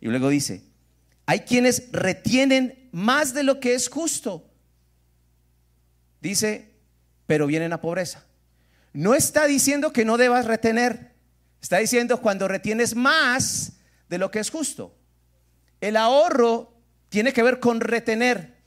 Y 0.00 0.08
luego 0.08 0.28
dice, 0.28 0.62
hay 1.28 1.40
quienes 1.40 1.92
retienen 1.92 2.88
más 2.90 3.34
de 3.34 3.42
lo 3.42 3.60
que 3.60 3.74
es 3.74 3.90
justo. 3.90 4.50
Dice, 6.22 6.72
pero 7.26 7.46
vienen 7.46 7.74
a 7.74 7.82
pobreza. 7.82 8.24
No 8.94 9.14
está 9.14 9.44
diciendo 9.44 9.92
que 9.92 10.06
no 10.06 10.16
debas 10.16 10.46
retener. 10.46 11.12
Está 11.60 11.76
diciendo 11.76 12.22
cuando 12.22 12.48
retienes 12.48 12.96
más 12.96 13.74
de 14.08 14.16
lo 14.16 14.30
que 14.30 14.38
es 14.38 14.48
justo. 14.48 14.96
El 15.82 15.98
ahorro 15.98 16.72
tiene 17.10 17.34
que 17.34 17.42
ver 17.42 17.60
con 17.60 17.80
retener. 17.82 18.62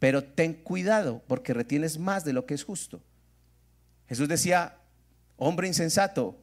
Pero 0.00 0.24
ten 0.24 0.54
cuidado 0.54 1.22
porque 1.28 1.54
retienes 1.54 1.98
más 1.98 2.24
de 2.24 2.32
lo 2.32 2.46
que 2.46 2.54
es 2.54 2.64
justo. 2.64 3.00
Jesús 4.08 4.26
decía, 4.26 4.76
hombre 5.36 5.68
insensato, 5.68 6.36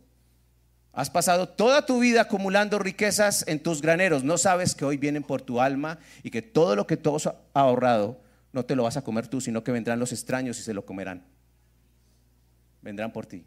has 0.93 1.09
pasado 1.09 1.47
toda 1.47 1.85
tu 1.85 1.99
vida 1.99 2.21
acumulando 2.21 2.79
riquezas 2.79 3.45
en 3.47 3.61
tus 3.61 3.81
graneros, 3.81 4.23
no 4.23 4.37
sabes 4.37 4.75
que 4.75 4.85
hoy 4.85 4.97
vienen 4.97 5.23
por 5.23 5.41
tu 5.41 5.61
alma 5.61 5.99
y 6.23 6.31
que 6.31 6.41
todo 6.41 6.75
lo 6.75 6.85
que 6.85 6.97
tú 6.97 7.15
has 7.15 7.29
ahorrado 7.53 8.19
no 8.51 8.65
te 8.65 8.75
lo 8.75 8.83
vas 8.83 8.97
a 8.97 9.03
comer 9.03 9.27
tú, 9.27 9.39
sino 9.39 9.63
que 9.63 9.71
vendrán 9.71 9.99
los 9.99 10.11
extraños 10.11 10.59
y 10.59 10.63
se 10.63 10.73
lo 10.73 10.85
comerán. 10.85 11.23
Vendrán 12.81 13.13
por 13.13 13.25
ti. 13.25 13.45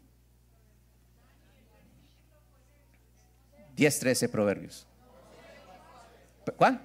10, 3.75 3.99
13 3.99 4.29
proverbios. 4.29 4.87
¿Cuál? 6.57 6.81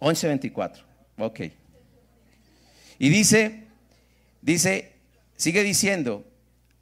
11.24. 0.00 0.82
Ok. 1.18 1.40
Y 2.98 3.08
dice, 3.08 3.64
dice, 4.42 4.92
sigue 5.36 5.62
diciendo, 5.62 6.24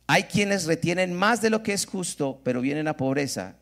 hay 0.07 0.25
quienes 0.25 0.67
retienen 0.67 1.15
más 1.15 1.41
de 1.41 1.51
lo 1.51 1.63
que 1.63 1.73
es 1.73 1.87
justo, 1.87 2.41
pero 2.45 2.61
vienen 2.61 2.89
a 2.89 2.97
pobreza. 2.97 3.57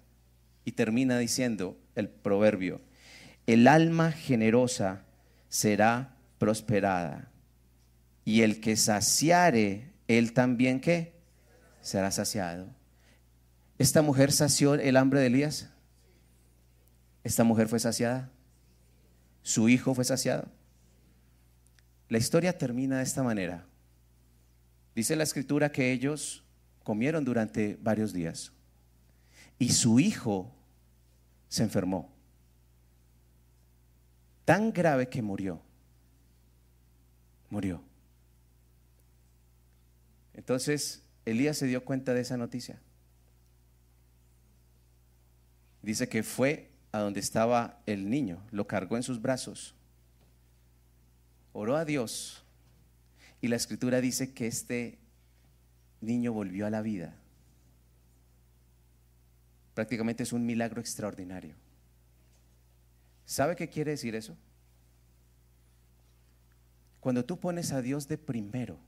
Y 0.65 0.73
termina 0.73 1.19
diciendo 1.19 1.77
el 1.95 2.09
proverbio, 2.09 2.81
el 3.47 3.67
alma 3.67 4.13
generosa 4.13 5.05
será 5.49 6.17
prosperada. 6.39 7.31
Y 8.25 8.43
el 8.43 8.61
que 8.61 8.77
saciare, 8.77 9.91
él 10.09 10.33
también 10.33 10.81
qué? 10.81 11.15
Será 11.81 12.11
saciado. 12.11 12.69
¿Esta 13.79 14.03
mujer 14.03 14.31
sació 14.31 14.75
el 14.75 14.97
hambre 14.97 15.21
de 15.21 15.27
Elías? 15.27 15.69
¿Esta 17.25 17.45
mujer 17.45 17.69
fue 17.69 17.81
saciada? 17.81 18.31
¿Su 19.43 19.69
hijo 19.69 19.95
fue 19.95 20.05
saciado? 20.05 20.49
La 22.09 22.19
historia 22.19 22.57
termina 22.57 22.99
de 22.99 23.05
esta 23.05 23.23
manera. 23.23 23.67
Dice 24.95 25.17
la 25.17 25.25
escritura 25.25 25.73
que 25.73 25.93
ellos 25.93 26.45
comieron 26.83 27.25
durante 27.25 27.79
varios 27.81 28.13
días 28.13 28.53
y 29.59 29.71
su 29.71 30.01
hijo 30.01 30.53
se 31.49 31.63
enfermó. 31.63 32.11
Tan 34.45 34.73
grave 34.73 35.09
que 35.09 35.23
murió. 35.23 35.61
Murió. 37.49 37.83
Entonces 40.35 41.03
Elías 41.25 41.59
se 41.59 41.67
dio 41.67 41.85
cuenta 41.85 42.15
de 42.15 42.23
esa 42.23 42.37
noticia. 42.37 42.81
Dice 45.83 46.09
que 46.09 46.23
fue 46.23 46.71
a 46.93 46.99
donde 46.99 47.21
estaba 47.21 47.81
el 47.87 48.09
niño, 48.09 48.43
lo 48.51 48.67
cargó 48.67 48.97
en 48.97 49.03
sus 49.03 49.21
brazos, 49.21 49.75
oró 51.53 51.77
a 51.77 51.85
Dios 51.85 52.45
y 53.43 53.49
la 53.49 53.57
escritura 53.57 54.01
dice 54.01 54.33
que 54.33 54.47
este 54.47 54.99
niño 56.01 56.33
volvió 56.33 56.65
a 56.65 56.71
la 56.71 56.81
vida. 56.81 57.17
Prácticamente 59.75 60.23
es 60.23 60.33
un 60.33 60.47
milagro 60.47 60.81
extraordinario. 60.81 61.57
¿Sabe 63.27 63.57
qué 63.57 63.69
quiere 63.69 63.91
decir 63.91 64.15
eso? 64.15 64.37
Cuando 67.01 67.25
tú 67.25 67.41
pones 67.41 67.73
a 67.73 67.83
Dios 67.83 68.07
de 68.07 68.17
primero, 68.17 68.79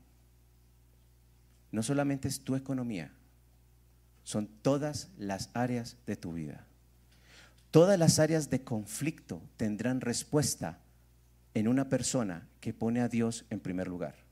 no 1.73 1.83
solamente 1.83 2.29
es 2.29 2.39
tu 2.39 2.55
economía, 2.55 3.11
son 4.23 4.47
todas 4.47 5.09
las 5.17 5.49
áreas 5.53 5.97
de 6.07 6.15
tu 6.15 6.31
vida. 6.31 6.65
Todas 7.71 7.99
las 7.99 8.19
áreas 8.19 8.49
de 8.49 8.63
conflicto 8.63 9.41
tendrán 9.57 9.99
respuesta 9.99 10.79
en 11.53 11.67
una 11.67 11.89
persona 11.89 12.47
que 12.61 12.73
pone 12.73 13.01
a 13.01 13.09
Dios 13.09 13.43
en 13.49 13.59
primer 13.59 13.89
lugar. 13.89 14.24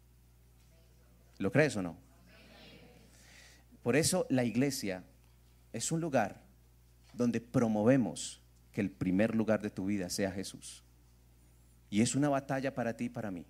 ¿Lo 1.37 1.51
crees 1.51 1.75
o 1.75 1.81
no? 1.81 1.97
Por 3.81 3.95
eso 3.95 4.25
la 4.29 4.43
iglesia 4.43 5.03
es 5.73 5.91
un 5.91 5.99
lugar 5.99 6.41
donde 7.13 7.41
promovemos 7.41 8.41
que 8.71 8.81
el 8.81 8.89
primer 8.89 9.35
lugar 9.35 9.61
de 9.61 9.69
tu 9.69 9.85
vida 9.85 10.09
sea 10.09 10.31
Jesús. 10.31 10.83
Y 11.89 12.01
es 12.01 12.15
una 12.15 12.29
batalla 12.29 12.73
para 12.73 12.95
ti 12.95 13.05
y 13.05 13.09
para 13.09 13.29
mí. 13.29 13.45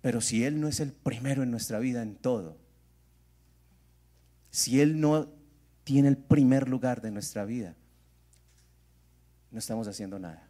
Pero 0.00 0.20
si 0.20 0.44
Él 0.44 0.60
no 0.60 0.68
es 0.68 0.80
el 0.80 0.92
primero 0.92 1.42
en 1.42 1.50
nuestra 1.50 1.78
vida 1.78 2.02
en 2.02 2.16
todo, 2.16 2.56
si 4.50 4.80
Él 4.80 5.00
no 5.00 5.30
tiene 5.82 6.08
el 6.08 6.16
primer 6.16 6.68
lugar 6.68 7.00
de 7.00 7.10
nuestra 7.10 7.44
vida, 7.44 7.74
no 9.50 9.58
estamos 9.58 9.88
haciendo 9.88 10.18
nada. 10.18 10.48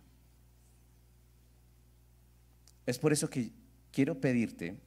Es 2.87 2.99
por 2.99 3.13
eso 3.13 3.31
que 3.31 3.51
quiero 3.93 4.21
pedirte 4.21 4.79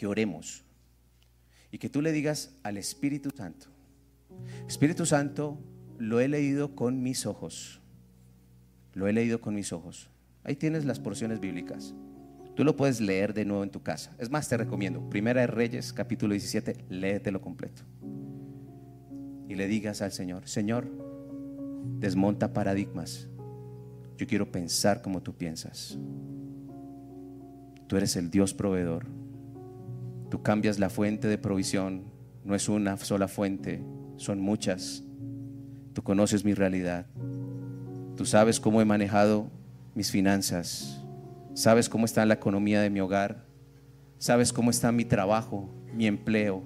que 0.00 0.06
oremos 0.06 0.64
y 1.70 1.76
que 1.76 1.90
tú 1.90 2.00
le 2.00 2.10
digas 2.10 2.56
al 2.62 2.78
Espíritu 2.78 3.28
Santo, 3.36 3.66
Espíritu 4.66 5.04
Santo, 5.04 5.58
lo 5.98 6.20
he 6.20 6.28
leído 6.28 6.74
con 6.74 7.02
mis 7.02 7.26
ojos, 7.26 7.82
lo 8.94 9.08
he 9.08 9.12
leído 9.12 9.42
con 9.42 9.54
mis 9.54 9.74
ojos. 9.74 10.08
Ahí 10.42 10.56
tienes 10.56 10.86
las 10.86 11.00
porciones 11.00 11.38
bíblicas. 11.38 11.94
Tú 12.56 12.64
lo 12.64 12.76
puedes 12.76 13.02
leer 13.02 13.34
de 13.34 13.44
nuevo 13.44 13.62
en 13.62 13.70
tu 13.70 13.82
casa. 13.82 14.16
Es 14.18 14.30
más, 14.30 14.48
te 14.48 14.56
recomiendo, 14.56 15.06
Primera 15.10 15.42
de 15.42 15.48
Reyes, 15.48 15.92
capítulo 15.92 16.32
17, 16.32 16.86
léetelo 16.88 17.42
completo. 17.42 17.82
Y 19.50 19.54
le 19.54 19.68
digas 19.68 20.00
al 20.00 20.12
Señor, 20.12 20.48
Señor, 20.48 20.90
desmonta 21.98 22.54
paradigmas. 22.54 23.28
Yo 24.16 24.26
quiero 24.26 24.50
pensar 24.50 25.02
como 25.02 25.22
tú 25.22 25.34
piensas. 25.34 25.98
Tú 27.86 27.98
eres 27.98 28.16
el 28.16 28.30
Dios 28.30 28.54
proveedor. 28.54 29.19
Tú 30.30 30.42
cambias 30.42 30.78
la 30.78 30.90
fuente 30.90 31.26
de 31.26 31.38
provisión. 31.38 32.04
No 32.44 32.54
es 32.54 32.68
una 32.68 32.96
sola 32.96 33.26
fuente, 33.26 33.82
son 34.16 34.40
muchas. 34.40 35.02
Tú 35.92 36.02
conoces 36.02 36.44
mi 36.44 36.54
realidad. 36.54 37.06
Tú 38.16 38.24
sabes 38.24 38.60
cómo 38.60 38.80
he 38.80 38.84
manejado 38.84 39.50
mis 39.94 40.10
finanzas. 40.10 41.04
Sabes 41.54 41.88
cómo 41.88 42.04
está 42.04 42.24
la 42.26 42.34
economía 42.34 42.80
de 42.80 42.90
mi 42.90 43.00
hogar. 43.00 43.44
Sabes 44.18 44.52
cómo 44.52 44.70
está 44.70 44.92
mi 44.92 45.04
trabajo, 45.04 45.68
mi 45.94 46.06
empleo, 46.06 46.62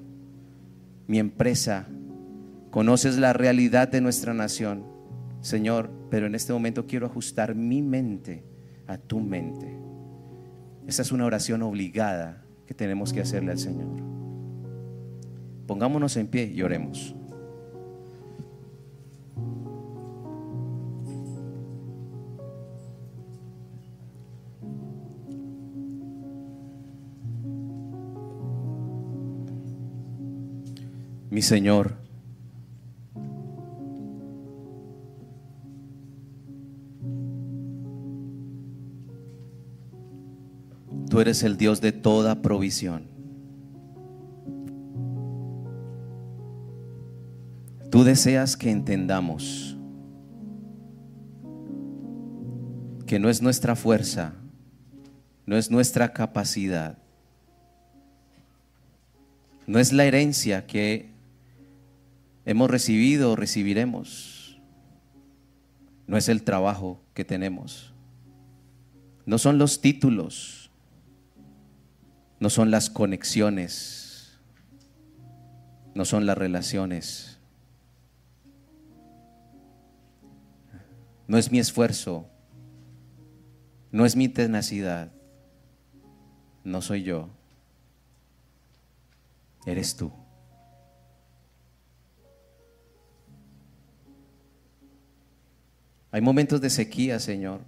mi 1.06 1.18
empresa. 1.18 1.86
Conoces 2.70 3.16
la 3.16 3.32
realidad 3.32 3.88
de 3.88 4.02
nuestra 4.02 4.34
nación. 4.34 4.84
Señor, 5.40 5.90
pero 6.10 6.26
en 6.26 6.34
este 6.34 6.52
momento 6.52 6.86
quiero 6.86 7.06
ajustar 7.06 7.54
mi 7.54 7.80
mente 7.80 8.44
a 8.86 8.98
tu 8.98 9.20
mente. 9.20 9.74
Esa 10.86 11.00
es 11.00 11.12
una 11.12 11.24
oración 11.24 11.62
obligada 11.62 12.43
que 12.66 12.74
tenemos 12.74 13.12
que 13.12 13.20
hacerle 13.20 13.52
al 13.52 13.58
Señor. 13.58 13.88
Pongámonos 15.66 16.16
en 16.16 16.26
pie 16.26 16.44
y 16.44 16.62
oremos. 16.62 17.14
Mi 31.30 31.42
Señor, 31.42 32.03
Tú 41.14 41.20
eres 41.20 41.44
el 41.44 41.56
Dios 41.56 41.80
de 41.80 41.92
toda 41.92 42.42
provisión. 42.42 43.06
Tú 47.88 48.02
deseas 48.02 48.56
que 48.56 48.72
entendamos 48.72 49.76
que 53.06 53.20
no 53.20 53.30
es 53.30 53.42
nuestra 53.42 53.76
fuerza, 53.76 54.34
no 55.46 55.56
es 55.56 55.70
nuestra 55.70 56.12
capacidad, 56.12 56.98
no 59.68 59.78
es 59.78 59.92
la 59.92 60.06
herencia 60.06 60.66
que 60.66 61.10
hemos 62.44 62.68
recibido 62.68 63.30
o 63.30 63.36
recibiremos, 63.36 64.58
no 66.08 66.16
es 66.16 66.28
el 66.28 66.42
trabajo 66.42 67.00
que 67.14 67.24
tenemos, 67.24 67.94
no 69.26 69.38
son 69.38 69.58
los 69.58 69.80
títulos 69.80 70.63
no 72.45 72.51
son 72.51 72.70
las 72.70 72.90
conexiones, 72.90 74.38
no 75.95 76.05
son 76.05 76.26
las 76.26 76.36
relaciones, 76.36 77.38
no 81.26 81.38
es 81.38 81.51
mi 81.51 81.59
esfuerzo, 81.59 82.28
no 83.90 84.05
es 84.05 84.14
mi 84.14 84.28
tenacidad, 84.28 85.11
no 86.64 86.82
soy 86.82 87.03
yo, 87.03 87.30
eres 89.64 89.97
tú. 89.97 90.12
Hay 96.11 96.20
momentos 96.20 96.61
de 96.61 96.68
sequía, 96.68 97.18
Señor. 97.20 97.62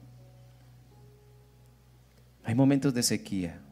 Hay 2.44 2.54
momentos 2.54 2.92
de 2.92 3.02
sequía. 3.02 3.62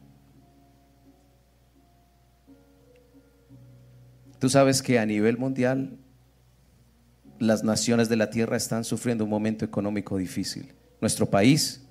Tú 4.39 4.49
sabes 4.49 4.81
que 4.81 4.99
a 4.99 5.05
nivel 5.05 5.37
mundial 5.37 5.97
las 7.39 7.63
naciones 7.63 8.09
de 8.09 8.15
la 8.15 8.29
tierra 8.29 8.57
están 8.57 8.83
sufriendo 8.83 9.23
un 9.23 9.29
momento 9.29 9.65
económico 9.65 10.17
difícil. 10.17 10.73
Nuestro 11.01 11.29
país 11.29 11.81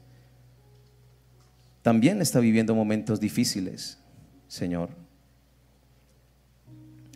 también 1.83 2.21
está 2.23 2.41
viviendo 2.41 2.75
momentos 2.75 3.21
difíciles, 3.21 3.99
Señor. 4.49 4.91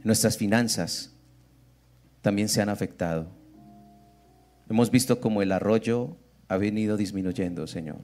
Nuestras 0.05 0.37
finanzas 0.37 1.12
también 2.20 2.49
se 2.49 2.61
han 2.61 2.68
afectado. 2.68 3.29
Hemos 4.68 4.91
visto 4.91 5.20
como 5.20 5.41
el 5.41 5.53
arroyo 5.53 6.16
ha 6.49 6.57
venido 6.59 6.97
disminuyendo, 6.97 7.66
Señor. 7.66 8.03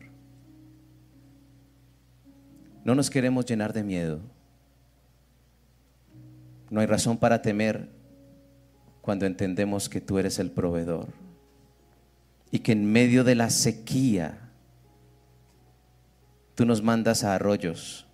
No 2.84 2.94
nos 2.94 3.10
queremos 3.10 3.46
llenar 3.46 3.72
de 3.72 3.84
miedo. 3.84 4.20
No 6.70 6.80
hay 6.80 6.86
razón 6.86 7.18
para 7.18 7.42
temer 7.42 7.88
cuando 9.00 9.26
entendemos 9.26 9.88
que 9.88 10.00
tú 10.00 10.18
eres 10.18 10.38
el 10.38 10.50
proveedor 10.50 11.08
y 12.50 12.60
que 12.60 12.72
en 12.72 12.90
medio 12.90 13.24
de 13.24 13.34
la 13.34 13.50
sequía 13.50 14.38
tú 16.54 16.64
nos 16.64 16.82
mandas 16.82 17.24
a 17.24 17.34
arroyos 17.34 18.06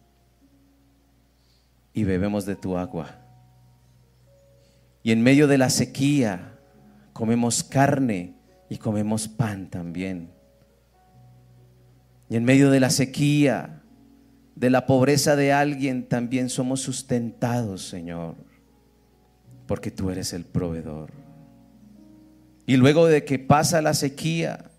y 1.92 2.05
bebemos 2.05 2.46
de 2.46 2.57
tu 2.57 2.76
agua. 2.76 3.18
Y 5.03 5.12
en 5.12 5.22
medio 5.22 5.46
de 5.46 5.59
la 5.59 5.70
sequía 5.70 6.59
comemos 7.12 7.62
carne 7.62 8.34
y 8.68 8.78
comemos 8.78 9.28
pan 9.28 9.68
también. 9.68 10.30
Y 12.28 12.36
en 12.36 12.44
medio 12.44 12.70
de 12.70 12.80
la 12.80 12.90
sequía, 12.90 13.80
de 14.61 14.69
la 14.69 14.85
pobreza 14.85 15.37
de 15.37 15.55
alguien, 15.55 16.07
también 16.07 16.51
somos 16.51 16.83
sustentados, 16.83 17.89
Señor, 17.89 18.35
porque 19.67 19.91
tú 19.91 20.11
eres 20.11 20.35
el 20.35 20.45
proveedor. 20.45 21.11
Y 22.67 22.77
luego 22.77 23.07
de 23.07 23.25
que 23.25 23.39
pasa 23.39 23.81
la 23.81 23.95
sequía, 23.95 24.71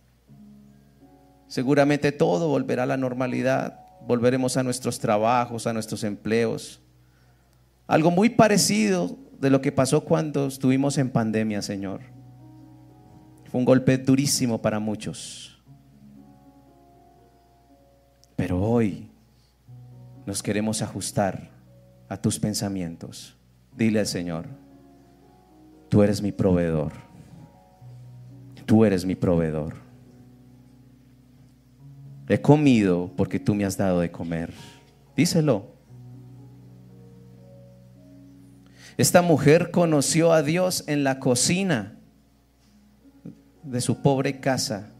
seguramente 1.47 2.11
todo 2.11 2.47
volverá 2.47 2.83
a 2.83 2.85
la 2.85 2.95
normalidad, 2.95 3.79
volveremos 4.05 4.55
a 4.55 4.61
nuestros 4.61 4.99
trabajos, 4.99 5.65
a 5.65 5.73
nuestros 5.73 6.03
empleos. 6.03 6.79
Algo 7.87 8.11
muy 8.11 8.29
parecido 8.29 9.17
de 9.39 9.49
lo 9.49 9.61
que 9.61 9.71
pasó 9.71 10.01
cuando 10.01 10.45
estuvimos 10.45 10.99
en 10.99 11.09
pandemia, 11.09 11.63
Señor. 11.63 12.01
Fue 13.49 13.57
un 13.57 13.65
golpe 13.65 13.97
durísimo 13.97 14.61
para 14.61 14.79
muchos. 14.79 15.59
Pero 18.35 18.61
hoy 18.61 19.10
nos 20.25 20.43
queremos 20.43 20.81
ajustar 20.81 21.49
a 22.09 22.17
tus 22.17 22.39
pensamientos. 22.39 23.35
Dile 23.75 23.99
al 23.99 24.07
Señor, 24.07 24.45
tú 25.89 26.03
eres 26.03 26.21
mi 26.21 26.31
proveedor. 26.31 26.93
Tú 28.65 28.85
eres 28.85 29.05
mi 29.05 29.15
proveedor. 29.15 29.73
He 32.27 32.41
comido 32.41 33.11
porque 33.17 33.39
tú 33.39 33.53
me 33.53 33.65
has 33.65 33.75
dado 33.75 33.99
de 33.99 34.11
comer. 34.11 34.53
Díselo. 35.15 35.65
Esta 38.97 39.21
mujer 39.21 39.71
conoció 39.71 40.31
a 40.31 40.41
Dios 40.41 40.85
en 40.87 41.03
la 41.03 41.19
cocina 41.19 41.97
de 43.63 43.81
su 43.81 44.01
pobre 44.01 44.39
casa. 44.39 44.91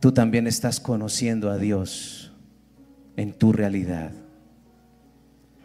Tú 0.00 0.12
también 0.12 0.46
estás 0.46 0.80
conociendo 0.80 1.50
a 1.50 1.58
Dios 1.58 2.32
en 3.16 3.34
tu 3.34 3.52
realidad. 3.52 4.12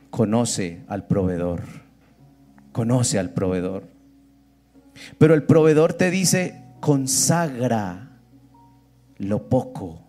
Conoce 0.09 0.83
al 0.87 1.07
proveedor. 1.07 1.63
Conoce 2.73 3.17
al 3.17 3.29
proveedor. 3.29 3.87
Pero 5.17 5.33
el 5.33 5.43
proveedor 5.43 5.93
te 5.93 6.11
dice, 6.11 6.61
consagra 6.81 8.19
lo 9.17 9.47
poco 9.47 10.01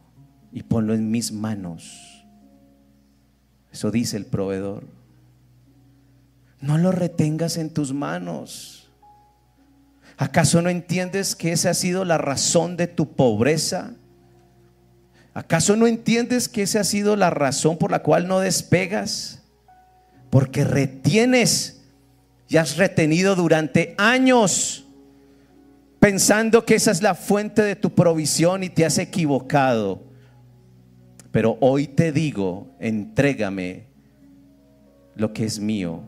y 0.52 0.64
ponlo 0.64 0.94
en 0.94 1.10
mis 1.10 1.32
manos. 1.32 2.24
Eso 3.72 3.92
dice 3.92 4.16
el 4.16 4.26
proveedor. 4.26 4.84
No 6.60 6.78
lo 6.78 6.90
retengas 6.90 7.58
en 7.58 7.70
tus 7.70 7.92
manos. 7.92 8.90
¿Acaso 10.16 10.62
no 10.62 10.70
entiendes 10.70 11.36
que 11.36 11.52
esa 11.52 11.70
ha 11.70 11.74
sido 11.74 12.04
la 12.04 12.18
razón 12.18 12.76
de 12.76 12.86
tu 12.86 13.12
pobreza? 13.12 13.92
¿Acaso 15.37 15.76
no 15.76 15.87
entiendes 15.87 16.49
que 16.49 16.62
esa 16.62 16.80
ha 16.80 16.84
sido 16.84 17.14
la 17.14 17.28
razón 17.28 17.76
por 17.76 17.91
la 17.91 18.03
cual 18.03 18.26
no 18.26 18.41
despegas? 18.41 19.43
Porque 20.30 20.64
retienes 20.64 21.82
y 22.49 22.57
has 22.57 22.78
retenido 22.78 23.37
durante 23.37 23.95
años 23.99 24.87
pensando 26.01 26.64
que 26.64 26.76
esa 26.76 26.91
es 26.91 27.03
la 27.03 27.14
fuente 27.14 27.61
de 27.61 27.76
tu 27.76 27.95
provisión 27.95 28.64
y 28.64 28.70
te 28.70 28.87
has 28.87 28.97
equivocado. 28.97 30.05
Pero 31.32 31.59
hoy 31.61 31.87
te 31.87 32.12
digo, 32.12 32.74
entrégame 32.80 33.89
lo 35.16 35.34
que 35.34 35.45
es 35.45 35.61
mío. 35.61 36.01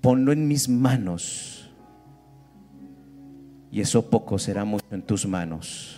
Ponlo 0.00 0.32
en 0.32 0.48
mis 0.48 0.66
manos. 0.66 1.70
Y 3.70 3.82
eso 3.82 4.08
poco 4.08 4.38
será 4.38 4.64
mucho 4.64 4.86
en 4.92 5.02
tus 5.02 5.26
manos. 5.26 5.97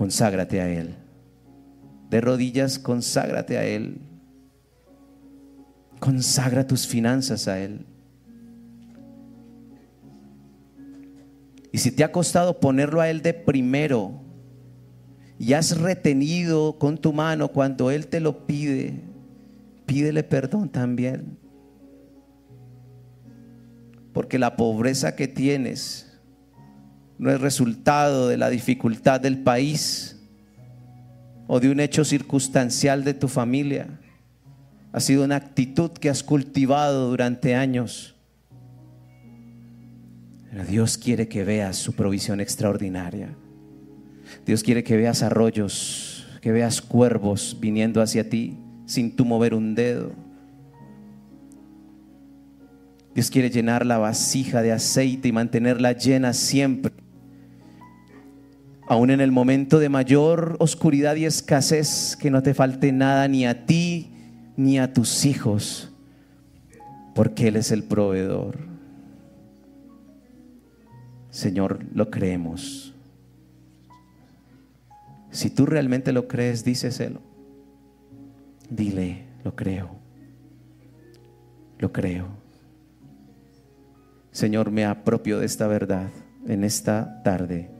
Conságrate 0.00 0.62
a 0.62 0.66
Él. 0.70 0.94
De 2.08 2.22
rodillas, 2.22 2.78
conságrate 2.78 3.58
a 3.58 3.66
Él. 3.66 4.00
Consagra 5.98 6.66
tus 6.66 6.86
finanzas 6.86 7.46
a 7.48 7.60
Él. 7.60 7.84
Y 11.70 11.76
si 11.76 11.90
te 11.92 12.02
ha 12.02 12.10
costado 12.10 12.60
ponerlo 12.60 13.02
a 13.02 13.10
Él 13.10 13.20
de 13.20 13.34
primero 13.34 14.22
y 15.38 15.52
has 15.52 15.78
retenido 15.78 16.78
con 16.78 16.96
tu 16.96 17.12
mano 17.12 17.48
cuando 17.48 17.90
Él 17.90 18.06
te 18.06 18.20
lo 18.20 18.46
pide, 18.46 19.02
pídele 19.84 20.22
perdón 20.22 20.70
también. 20.70 21.36
Porque 24.14 24.38
la 24.38 24.56
pobreza 24.56 25.14
que 25.14 25.28
tienes 25.28 26.09
no 27.20 27.30
es 27.30 27.40
resultado 27.40 28.28
de 28.28 28.36
la 28.36 28.50
dificultad 28.50 29.20
del 29.20 29.38
país 29.38 30.16
o 31.46 31.60
de 31.60 31.70
un 31.70 31.78
hecho 31.78 32.04
circunstancial 32.04 33.04
de 33.04 33.14
tu 33.14 33.28
familia. 33.28 34.00
Ha 34.92 35.00
sido 35.00 35.24
una 35.24 35.36
actitud 35.36 35.90
que 35.92 36.10
has 36.10 36.24
cultivado 36.24 37.10
durante 37.10 37.54
años 37.54 38.16
Dios 40.68 40.98
quiere 40.98 41.28
que 41.28 41.44
veas 41.44 41.76
su 41.76 41.92
provisión 41.92 42.40
extraordinaria. 42.40 43.28
Dios 44.44 44.62
quiere 44.62 44.82
que 44.82 44.96
veas 44.96 45.22
arroyos, 45.22 46.26
que 46.40 46.50
veas 46.50 46.82
cuervos 46.82 47.56
viniendo 47.60 48.02
hacia 48.02 48.28
ti 48.28 48.58
sin 48.86 49.14
tú 49.14 49.24
mover 49.24 49.54
un 49.54 49.74
dedo. 49.74 50.12
Dios 53.14 53.30
quiere 53.30 53.50
llenar 53.50 53.86
la 53.86 53.98
vasija 53.98 54.62
de 54.62 54.72
aceite 54.72 55.28
y 55.28 55.32
mantenerla 55.32 55.92
llena 55.92 56.32
siempre. 56.32 56.92
Aún 58.90 59.10
en 59.10 59.20
el 59.20 59.30
momento 59.30 59.78
de 59.78 59.88
mayor 59.88 60.56
oscuridad 60.58 61.14
y 61.14 61.24
escasez, 61.24 62.16
que 62.16 62.28
no 62.28 62.42
te 62.42 62.54
falte 62.54 62.90
nada 62.90 63.28
ni 63.28 63.46
a 63.46 63.64
ti 63.64 64.10
ni 64.56 64.80
a 64.80 64.92
tus 64.92 65.26
hijos, 65.26 65.92
porque 67.14 67.46
Él 67.46 67.54
es 67.54 67.70
el 67.70 67.84
proveedor. 67.84 68.58
Señor, 71.30 71.84
lo 71.94 72.10
creemos. 72.10 72.92
Si 75.30 75.50
tú 75.50 75.66
realmente 75.66 76.10
lo 76.10 76.26
crees, 76.26 76.64
díceselo. 76.64 77.20
Dile, 78.70 79.22
lo 79.44 79.54
creo. 79.54 79.90
Lo 81.78 81.92
creo. 81.92 82.26
Señor, 84.32 84.72
me 84.72 84.84
apropio 84.84 85.38
de 85.38 85.46
esta 85.46 85.68
verdad 85.68 86.10
en 86.48 86.64
esta 86.64 87.22
tarde. 87.22 87.79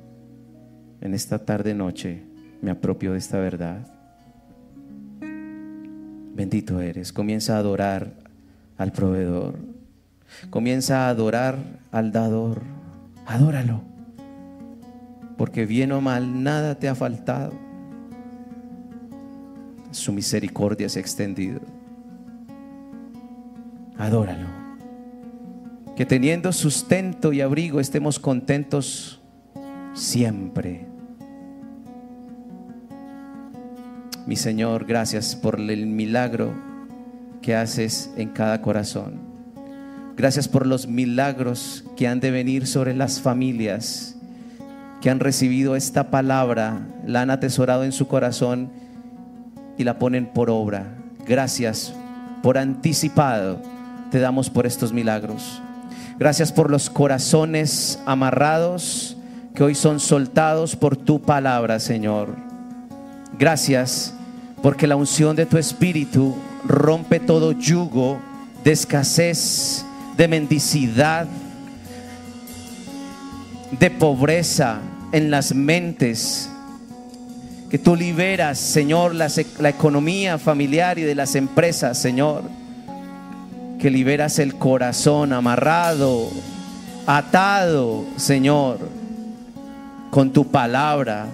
En 1.01 1.15
esta 1.15 1.39
tarde 1.39 1.75
noche 1.75 2.23
me 2.61 2.71
apropio 2.71 3.13
de 3.13 3.19
esta 3.19 3.39
verdad. 3.39 3.87
Bendito 6.35 6.81
eres. 6.81 7.13
Comienza 7.13 7.57
a 7.57 7.59
adorar 7.59 8.13
al 8.77 8.93
proveedor. 8.93 9.59
Comienza 10.51 11.07
a 11.07 11.09
adorar 11.09 11.59
al 11.91 12.13
dador. 12.13 12.63
Adóralo. 13.27 13.83
Porque 15.37 15.65
bien 15.65 15.93
o 15.93 16.01
mal, 16.01 16.43
nada 16.43 16.75
te 16.75 16.89
ha 16.89 16.95
faltado. 16.95 17.53
Su 19.91 20.13
misericordia 20.13 20.89
se 20.89 20.99
ha 20.99 21.03
extendido. 21.03 21.61
Adóralo. 23.97 24.49
Que 25.97 26.05
teniendo 26.07 26.53
sustento 26.53 27.33
y 27.33 27.41
abrigo 27.41 27.81
estemos 27.81 28.19
contentos 28.19 29.21
siempre. 29.95 30.90
Mi 34.31 34.37
Señor, 34.37 34.85
gracias 34.85 35.35
por 35.35 35.59
el 35.59 35.87
milagro 35.87 36.55
que 37.43 37.57
haces 37.57 38.13
en 38.17 38.29
cada 38.29 38.63
corazón. 38.63 39.15
Gracias 40.17 40.47
por 40.47 40.69
los 40.69 40.87
milagros 40.87 41.85
que 41.97 42.07
han 42.07 42.21
de 42.21 42.31
venir 42.31 42.69
sobre 42.69 42.95
las 42.95 43.21
familias 43.21 44.15
que 45.01 45.11
han 45.11 45.19
recibido 45.19 45.75
esta 45.75 46.13
palabra, 46.13 46.87
la 47.05 47.23
han 47.23 47.31
atesorado 47.31 47.83
en 47.83 47.91
su 47.91 48.07
corazón 48.07 48.71
y 49.77 49.83
la 49.83 49.99
ponen 49.99 50.27
por 50.27 50.49
obra. 50.49 50.97
Gracias 51.27 51.93
por 52.41 52.57
anticipado. 52.57 53.61
Te 54.13 54.21
damos 54.21 54.49
por 54.49 54.65
estos 54.65 54.93
milagros. 54.93 55.61
Gracias 56.21 56.53
por 56.53 56.71
los 56.71 56.89
corazones 56.89 58.01
amarrados 58.07 59.17
que 59.57 59.65
hoy 59.65 59.75
son 59.75 59.99
soltados 59.99 60.77
por 60.77 60.97
tu 60.97 61.21
palabra, 61.21 61.81
Señor. 61.81 62.37
Gracias 63.37 64.15
porque 64.63 64.87
la 64.87 64.97
unción 64.97 65.37
de 65.37 65.47
tu 65.47 65.59
Espíritu 65.59 66.37
rompe 66.65 67.21
todo 67.21 67.53
yugo 67.53 68.21
de 68.63 68.73
escasez, 68.73 69.85
de 70.17 70.29
mendicidad, 70.29 71.27
de 73.79 73.91
pobreza 73.91 74.81
en 75.13 75.31
las 75.31 75.55
mentes. 75.55 76.51
Que 77.71 77.79
tú 77.79 77.97
liberas, 77.97 78.59
Señor, 78.59 79.15
la, 79.15 79.29
la 79.59 79.69
economía 79.69 80.39
familiar 80.39 80.99
y 80.99 81.03
de 81.03 81.15
las 81.15 81.37
empresas, 81.37 81.97
Señor. 81.97 82.43
Que 83.79 83.91
liberas 83.91 84.39
el 84.39 84.57
corazón 84.57 85.33
amarrado, 85.33 86.29
atado, 87.07 88.05
Señor, 88.17 88.79
con 90.11 90.33
tu 90.33 90.49
palabra 90.49 91.29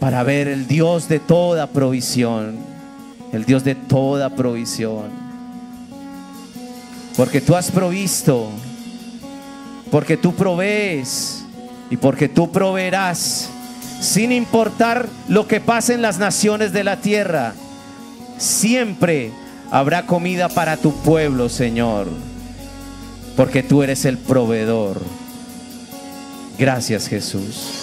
para 0.00 0.22
ver 0.22 0.48
el 0.48 0.66
Dios 0.66 1.08
de 1.08 1.20
toda 1.20 1.68
provisión, 1.68 2.56
el 3.32 3.44
Dios 3.44 3.62
de 3.62 3.74
toda 3.74 4.30
provisión. 4.30 5.10
Porque 7.16 7.42
tú 7.42 7.54
has 7.54 7.70
provisto, 7.70 8.48
porque 9.90 10.16
tú 10.16 10.34
provees 10.34 11.44
y 11.90 11.98
porque 11.98 12.28
tú 12.28 12.50
proveerás, 12.50 13.50
sin 14.00 14.32
importar 14.32 15.06
lo 15.28 15.46
que 15.46 15.60
pase 15.60 15.92
en 15.92 16.02
las 16.02 16.18
naciones 16.18 16.72
de 16.72 16.82
la 16.82 16.96
tierra, 16.96 17.52
siempre 18.38 19.32
habrá 19.70 20.06
comida 20.06 20.48
para 20.48 20.78
tu 20.78 20.94
pueblo, 21.02 21.50
Señor, 21.50 22.08
porque 23.36 23.62
tú 23.62 23.82
eres 23.82 24.06
el 24.06 24.16
proveedor. 24.16 25.02
Gracias 26.58 27.06
Jesús. 27.06 27.79